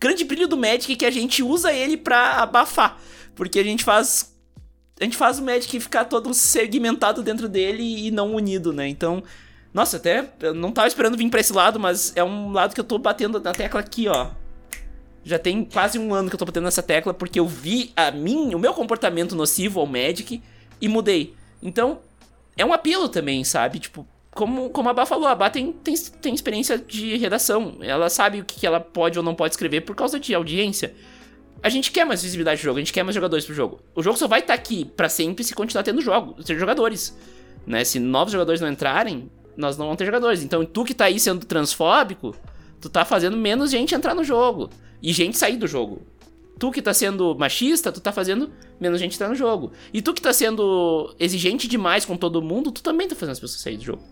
[0.00, 3.00] grande brilho do Magic que a gente usa ele para abafar.
[3.34, 4.33] Porque a gente faz
[5.00, 8.86] a gente faz o Magic ficar todo segmentado dentro dele e não unido, né?
[8.88, 9.22] Então,
[9.72, 12.80] Nossa, até eu não tava esperando vir pra esse lado, mas é um lado que
[12.80, 14.28] eu tô batendo na tecla aqui, ó.
[15.24, 18.10] Já tem quase um ano que eu tô batendo nessa tecla porque eu vi a
[18.12, 20.40] mim, o meu comportamento nocivo ao Magic
[20.80, 21.34] e mudei.
[21.60, 21.98] Então,
[22.56, 23.80] é um apelo também, sabe?
[23.80, 27.78] Tipo, como, como a Bá falou, a Bá tem, tem, tem experiência de redação.
[27.80, 30.94] Ela sabe o que, que ela pode ou não pode escrever por causa de audiência.
[31.64, 33.80] A gente quer mais visibilidade do jogo, a gente quer mais jogadores pro jogo.
[33.94, 37.16] O jogo só vai estar tá aqui para sempre se continuar tendo jogo, ter jogadores.
[37.66, 37.82] Né?
[37.84, 40.42] Se novos jogadores não entrarem, nós não vamos ter jogadores.
[40.42, 42.36] Então, tu que tá aí sendo transfóbico,
[42.78, 44.68] tu tá fazendo menos gente entrar no jogo.
[45.02, 46.02] E gente sair do jogo.
[46.58, 49.72] Tu que tá sendo machista, tu tá fazendo menos gente entrar no jogo.
[49.90, 53.40] E tu que tá sendo exigente demais com todo mundo, tu também tá fazendo as
[53.40, 54.02] pessoas sair do jogo.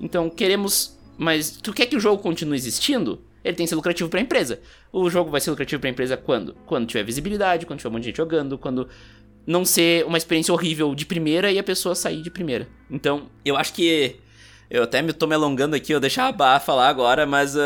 [0.00, 0.98] Então, queremos.
[1.16, 3.20] Mas tu quer que o jogo continue existindo?
[3.46, 4.60] Ele tem que ser lucrativo para a empresa.
[4.92, 6.54] O jogo vai ser lucrativo para a empresa quando?
[6.66, 8.88] Quando tiver visibilidade, quando tiver um monte de gente jogando, quando
[9.46, 12.68] não ser uma experiência horrível de primeira e a pessoa sair de primeira.
[12.90, 14.16] Então, eu acho que
[14.68, 17.60] eu até me tô me alongando aqui, eu deixar a Bá falar agora, mas uh,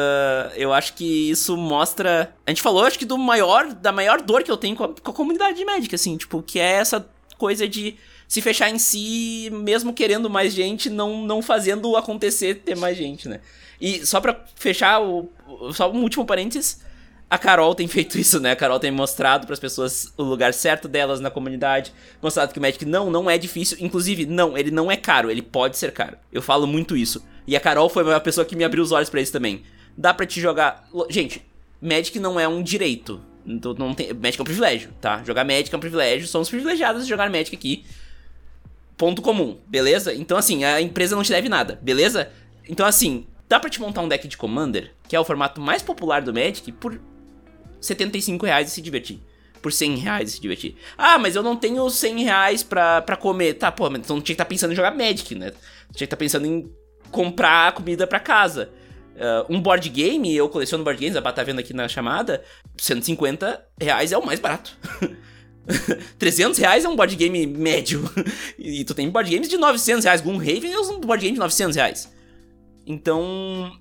[0.54, 2.34] eu acho que isso mostra.
[2.46, 4.88] A gente falou, acho que do maior, da maior dor que eu tenho com a,
[4.88, 7.08] com a comunidade médica, assim, tipo, que é essa
[7.38, 7.96] coisa de
[8.28, 13.26] se fechar em si, mesmo querendo mais gente, não, não fazendo acontecer ter mais gente,
[13.26, 13.40] né?
[13.80, 15.30] E só pra fechar, o,
[15.72, 16.80] só um último parênteses,
[17.30, 18.50] a Carol tem feito isso, né?
[18.50, 22.58] A Carol tem mostrado para as pessoas o lugar certo delas na comunidade, mostrado que
[22.58, 25.92] o Magic não, não é difícil, inclusive, não, ele não é caro, ele pode ser
[25.92, 26.16] caro.
[26.32, 27.24] Eu falo muito isso.
[27.46, 29.62] E a Carol foi a pessoa que me abriu os olhos para isso também.
[29.96, 31.42] Dá para te jogar, gente,
[31.80, 33.20] Magic não é um direito.
[33.44, 35.22] Não tem, Magic é um privilégio, tá?
[35.24, 37.84] Jogar Magic é um privilégio, somos privilegiados de jogar Magic aqui.
[38.96, 40.12] Ponto comum, beleza?
[40.12, 42.30] Então assim, a empresa não te deve nada, beleza?
[42.68, 45.82] Então assim, dá para te montar um deck de Commander, que é o formato mais
[45.82, 47.00] popular do Magic, por
[47.80, 49.20] 75 reais e se divertir.
[49.60, 50.76] Por 100 reais e se divertir.
[50.96, 53.54] Ah, mas eu não tenho 100 reais pra, pra comer.
[53.54, 55.50] Tá, pô, mas então tinha que estar tá pensando em jogar Magic, né?
[55.50, 55.58] Tinha
[55.92, 56.72] que estar tá pensando em
[57.10, 58.70] comprar comida pra casa.
[59.16, 62.42] Uh, um board game, eu coleciono board games, a Bá tá vendo aqui na chamada,
[62.78, 64.78] 150 reais é o mais barato.
[66.18, 68.08] 300 reais é um board game médio.
[68.56, 70.20] e tu tem board games de 900 reais.
[70.20, 72.19] Gloomhaven é um board game de 900 reais.
[72.86, 73.72] Então,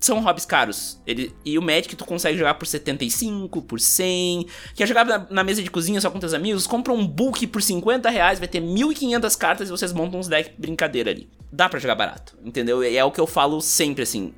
[0.00, 0.98] são hobbies caros.
[1.06, 4.46] Ele, e o Magic tu consegue jogar por 75, por 100.
[4.74, 6.66] Quer jogar na, na, mesa de cozinha só com teus amigos?
[6.66, 10.52] Compra um book por 50 reais, vai ter 1.500 cartas e vocês montam uns decks
[10.56, 11.28] brincadeira ali.
[11.52, 12.82] Dá para jogar barato, entendeu?
[12.82, 14.32] E é o que eu falo sempre, assim.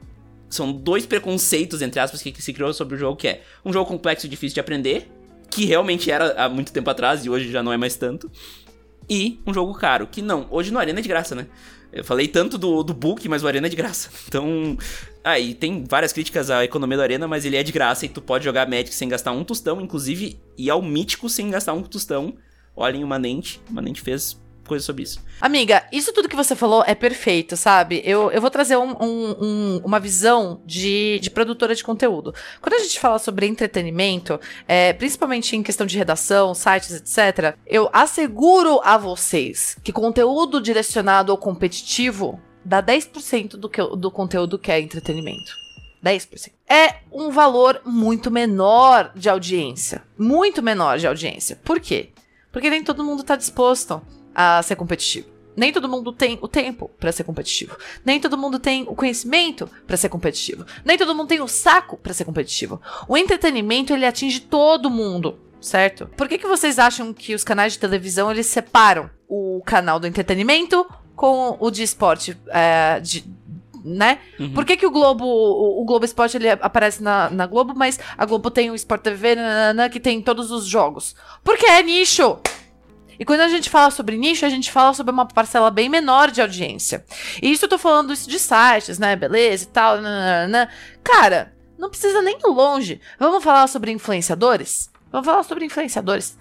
[0.51, 3.73] São dois preconceitos, entre aspas, que, que se criou sobre o jogo, que é um
[3.73, 5.09] jogo complexo e difícil de aprender,
[5.49, 8.31] que realmente era há muito tempo atrás e hoje já não é mais tanto.
[9.09, 11.47] E um jogo caro, que não, hoje no Arena é de graça, né?
[11.93, 14.11] Eu falei tanto do, do book, mas o Arena é de graça.
[14.27, 14.79] Então,
[15.23, 18.09] aí ah, tem várias críticas à economia do Arena, mas ele é de graça e
[18.09, 21.83] tu pode jogar Magic sem gastar um tostão, inclusive, e ao mítico sem gastar um
[21.83, 22.35] tostão.
[22.75, 24.41] Olhem o Manente, o Manente fez
[24.73, 25.23] coisa sobre isso.
[25.39, 28.01] Amiga, isso tudo que você falou é perfeito, sabe?
[28.07, 32.35] Eu, eu vou trazer um, um, um, uma visão de, de produtora de conteúdo.
[32.61, 37.91] Quando a gente fala sobre entretenimento, é, principalmente em questão de redação, sites, etc., eu
[37.93, 44.73] asseguro a vocês que conteúdo direcionado ao competitivo dá 10% do, que, do conteúdo que
[44.73, 45.53] é entretenimento.
[46.03, 46.51] 10%.
[46.67, 50.03] É um valor muito menor de audiência.
[50.19, 51.61] Muito menor de audiência.
[51.63, 52.09] Por quê?
[52.51, 54.03] Porque nem todo mundo está disposto
[54.35, 55.29] a ser competitivo.
[55.57, 57.77] Nem todo mundo tem o tempo para ser competitivo.
[58.05, 60.65] Nem todo mundo tem o conhecimento para ser competitivo.
[60.85, 62.81] Nem todo mundo tem o saco para ser competitivo.
[63.07, 66.07] O entretenimento ele atinge todo mundo, certo?
[66.17, 70.07] Por que, que vocês acham que os canais de televisão eles separam o canal do
[70.07, 73.25] entretenimento com o de esporte, é, de,
[73.85, 74.19] né?
[74.39, 74.55] Uhum.
[74.55, 77.99] Por que, que o Globo, o, o, Globo Esporte ele aparece na, na Globo, mas
[78.17, 81.15] a Globo tem o Sport TV, nanana, que tem todos os jogos?
[81.45, 82.39] Porque é nicho.
[83.19, 86.31] E quando a gente fala sobre nicho, a gente fala sobre uma parcela bem menor
[86.31, 87.05] de audiência.
[87.41, 89.17] E isso eu tô falando isso de sites, né?
[89.17, 90.01] Beleza e tal.
[90.01, 90.69] Nanana.
[91.03, 93.01] Cara, não precisa nem ir longe.
[93.19, 94.91] Vamos falar sobre influenciadores?
[95.11, 96.37] Vamos falar sobre influenciadores.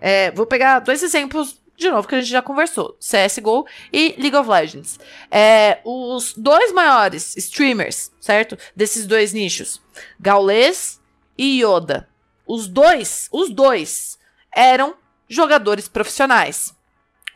[0.00, 4.36] É, vou pegar dois exemplos de novo que a gente já conversou: CSGO e League
[4.36, 4.98] of Legends.
[5.30, 8.56] É, os dois maiores streamers, certo?
[8.74, 9.80] Desses dois nichos,
[10.18, 11.00] Gaules
[11.36, 12.08] e Yoda.
[12.46, 14.18] Os dois, os dois
[14.54, 14.94] eram
[15.28, 16.74] jogadores profissionais.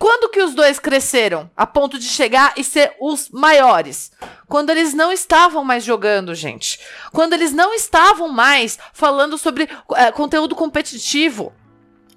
[0.01, 4.11] Quando que os dois cresceram a ponto de chegar e ser os maiores?
[4.49, 6.81] Quando eles não estavam mais jogando, gente.
[7.13, 11.53] Quando eles não estavam mais falando sobre é, conteúdo competitivo.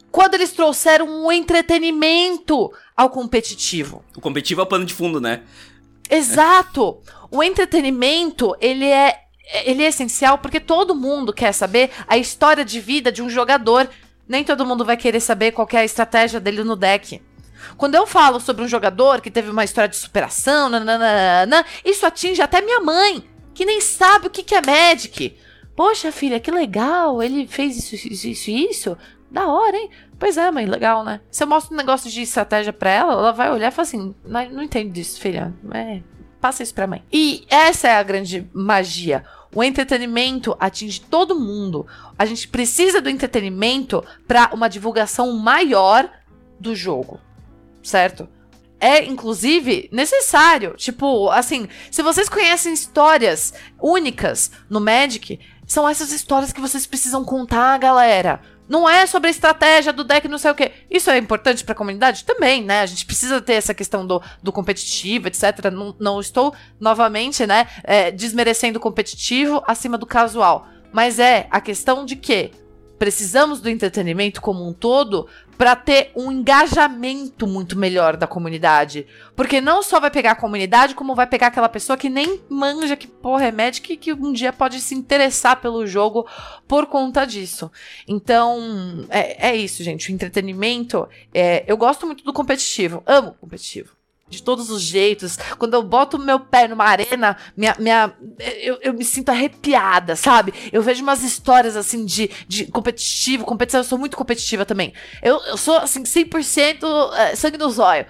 [0.10, 4.02] Quando eles trouxeram um entretenimento ao competitivo.
[4.16, 5.44] O competitivo é o pano de fundo, né?
[6.10, 7.02] Exato.
[7.30, 9.20] O entretenimento, ele é
[9.66, 13.90] ele é essencial porque todo mundo quer saber a história de vida de um jogador
[14.28, 17.22] nem todo mundo vai querer saber qual é a estratégia dele no deck.
[17.78, 22.42] Quando eu falo sobre um jogador que teve uma história de superação, nananana, isso atinge
[22.42, 25.38] até minha mãe, que nem sabe o que, que é Magic.
[25.76, 28.98] Poxa, filha, que legal, ele fez isso, isso, isso, isso.
[29.32, 29.90] Da hora, hein?
[30.20, 31.20] Pois é, mãe, legal, né?
[31.32, 34.14] Se eu mostro um negócio de estratégia pra ela, ela vai olhar e falar assim:
[34.24, 35.52] não, não entendo disso, filha.
[35.74, 36.02] É,
[36.40, 37.04] passa isso pra mãe.
[37.12, 39.26] E essa é a grande magia.
[39.56, 41.88] O entretenimento atinge todo mundo.
[42.18, 46.10] A gente precisa do entretenimento para uma divulgação maior
[46.60, 47.20] do jogo,
[47.82, 48.28] certo?
[48.80, 50.76] É, inclusive, necessário.
[50.76, 57.24] Tipo, assim, se vocês conhecem histórias únicas no Magic, são essas histórias que vocês precisam
[57.24, 58.42] contar, galera.
[58.68, 60.72] Não é sobre a estratégia do deck, não sei o quê.
[60.90, 62.24] Isso é importante para a comunidade?
[62.24, 62.82] Também, né?
[62.82, 65.70] A gente precisa ter essa questão do, do competitivo, etc.
[65.72, 70.68] Não, não estou, novamente, né, é, desmerecendo o competitivo acima do casual.
[70.94, 72.52] Mas é a questão de que
[72.98, 75.28] precisamos do entretenimento como um todo
[75.58, 79.06] para ter um engajamento muito melhor da comunidade.
[79.36, 82.96] Porque não só vai pegar a comunidade, como vai pegar aquela pessoa que nem manja
[82.96, 86.26] que porra é Magic que um dia pode se interessar pelo jogo
[86.68, 87.70] por conta disso.
[88.08, 90.10] Então, é, é isso, gente.
[90.10, 91.08] O entretenimento.
[91.34, 93.04] É, eu gosto muito do competitivo.
[93.06, 94.03] Amo competitivo
[94.34, 95.38] de todos os jeitos.
[95.58, 98.14] Quando eu boto meu pé numa arena, minha, minha,
[98.62, 100.54] eu, eu me sinto arrepiada, sabe?
[100.72, 103.82] Eu vejo umas histórias assim de, de competitivo, competição.
[103.82, 104.94] Eu sou muito competitiva também.
[105.22, 108.06] Eu, eu sou assim, 100% é, sangue no zóio.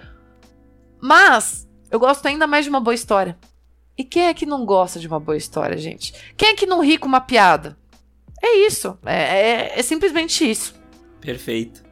[1.02, 3.38] Mas eu gosto ainda mais de uma boa história.
[3.98, 6.14] E quem é que não gosta de uma boa história, gente?
[6.36, 7.78] Quem é que não ri com uma piada?
[8.42, 8.98] É isso.
[9.06, 10.74] É, é, é simplesmente isso.
[11.22, 11.84] Perfeito.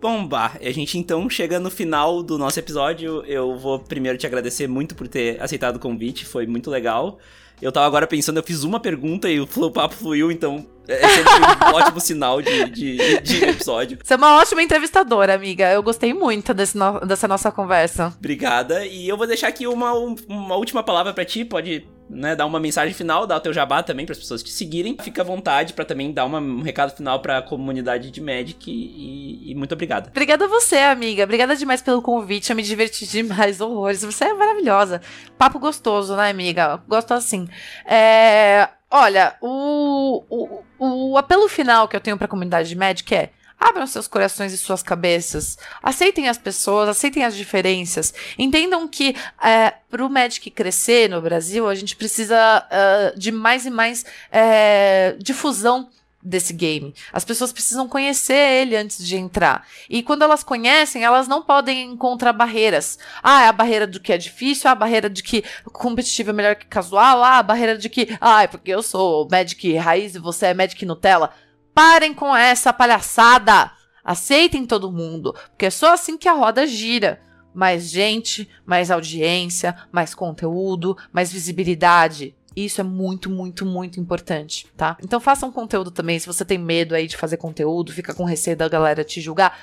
[0.00, 3.24] Bom, Bah, a gente então chega no final do nosso episódio.
[3.26, 7.18] Eu vou primeiro te agradecer muito por ter aceitado o convite, foi muito legal.
[7.60, 11.08] Eu tava agora pensando, eu fiz uma pergunta e o papo fluiu, então é, é
[11.08, 13.98] sempre um ótimo sinal de, de, de, episódio.
[14.00, 15.68] Você é uma ótima entrevistadora, amiga.
[15.72, 18.14] Eu gostei muito no, dessa nossa conversa.
[18.16, 18.86] Obrigada.
[18.86, 21.44] E eu vou deixar aqui uma, uma última palavra para ti.
[21.44, 24.50] Pode né, dar uma mensagem final, dar o teu jabá também para as pessoas te
[24.50, 24.96] seguirem.
[25.00, 28.70] Fica à vontade para também dar uma, um recado final para a comunidade de Magic
[28.70, 30.08] e, e, muito obrigada.
[30.10, 31.24] Obrigada a você, amiga.
[31.24, 32.50] Obrigada demais pelo convite.
[32.50, 34.02] Eu me diverti demais, horrores.
[34.02, 35.00] Você é maravilhosa.
[35.36, 36.80] Papo gostoso, né, amiga?
[36.88, 37.48] Gosto assim.
[37.86, 38.68] É...
[38.90, 43.30] Olha, o, o, o apelo final que eu tenho para a comunidade de Magic é
[43.58, 45.58] Abram seus corações e suas cabeças.
[45.82, 48.14] Aceitem as pessoas, aceitem as diferenças.
[48.38, 53.66] Entendam que é, para o Magic crescer no Brasil, a gente precisa uh, de mais
[53.66, 55.88] e mais é, difusão
[56.22, 56.94] desse game.
[57.12, 59.66] As pessoas precisam conhecer ele antes de entrar.
[59.88, 62.98] E quando elas conhecem, elas não podem encontrar barreiras.
[63.22, 66.32] Ah, é a barreira do que é difícil, ah, a barreira de que competitivo é
[66.32, 70.14] melhor que casual, ah, a barreira de que, ah, é porque eu sou Magic raiz
[70.14, 71.32] e você é Magic Nutella.
[71.78, 73.70] Parem com essa palhaçada.
[74.04, 77.20] Aceitem todo mundo, porque é só assim que a roda gira.
[77.54, 82.34] Mais gente, mais audiência, mais conteúdo, mais visibilidade.
[82.56, 84.96] Isso é muito, muito, muito importante, tá?
[85.00, 86.18] Então façam conteúdo também.
[86.18, 89.56] Se você tem medo aí de fazer conteúdo, fica com receio da galera te julgar,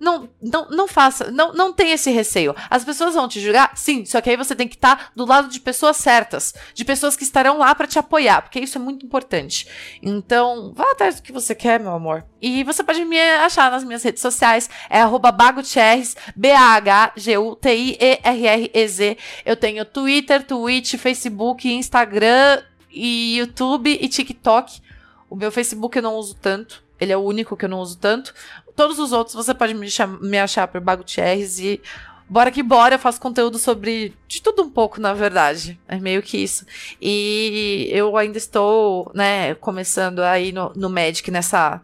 [0.00, 2.56] não, não, não faça, não, não tem esse receio.
[2.70, 5.26] As pessoas vão te julgar, sim, só que aí você tem que estar tá do
[5.26, 8.80] lado de pessoas certas, de pessoas que estarão lá para te apoiar, porque isso é
[8.80, 9.68] muito importante.
[10.02, 12.24] Então, vá atrás do que você quer, meu amor.
[12.40, 19.18] E você pode me achar nas minhas redes sociais, é bagutierrez, B-A-H-G-U-T-I-E-R-R-E-Z.
[19.44, 24.80] Eu tenho Twitter, Twitch, Facebook, Instagram e YouTube e TikTok.
[25.28, 27.96] O meu Facebook eu não uso tanto, ele é o único que eu não uso
[27.98, 28.34] tanto.
[28.80, 29.88] Todos os outros você pode me,
[30.22, 31.82] me achar por Bagutierrez e
[32.26, 35.78] bora que bora, eu faço conteúdo sobre de tudo um pouco, na verdade.
[35.86, 36.64] É meio que isso.
[36.98, 41.82] E eu ainda estou, né, começando aí no, no Magic nessa,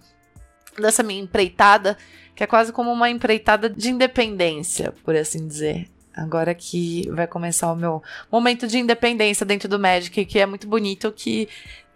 [0.79, 1.99] nessa minha empreitada,
[2.35, 5.91] que é quase como uma empreitada de independência, por assim dizer.
[6.17, 10.67] Agora que vai começar o meu momento de independência dentro do Magic, que é muito
[10.67, 11.47] bonito, que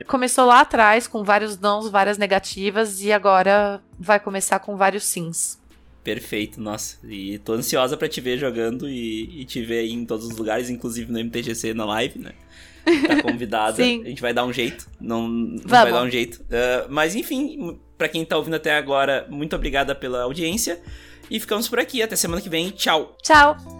[0.06, 5.58] começou lá atrás com vários nãos, várias negativas, e agora vai começar com vários sims.
[6.02, 6.96] Perfeito, nossa.
[7.04, 10.36] E tô ansiosa para te ver jogando e, e, te ver aí em todos os
[10.36, 12.32] lugares, inclusive no MTGC na live, né?
[13.06, 13.76] Tá convidada.
[13.76, 14.02] Sim.
[14.02, 14.88] A gente vai dar um jeito.
[14.98, 16.36] Não, não vai dar um jeito.
[16.42, 20.80] Uh, mas enfim, para quem tá ouvindo até agora, muito obrigada pela audiência.
[21.30, 22.02] E ficamos por aqui.
[22.02, 22.70] Até semana que vem.
[22.70, 23.16] Tchau.
[23.22, 23.79] Tchau.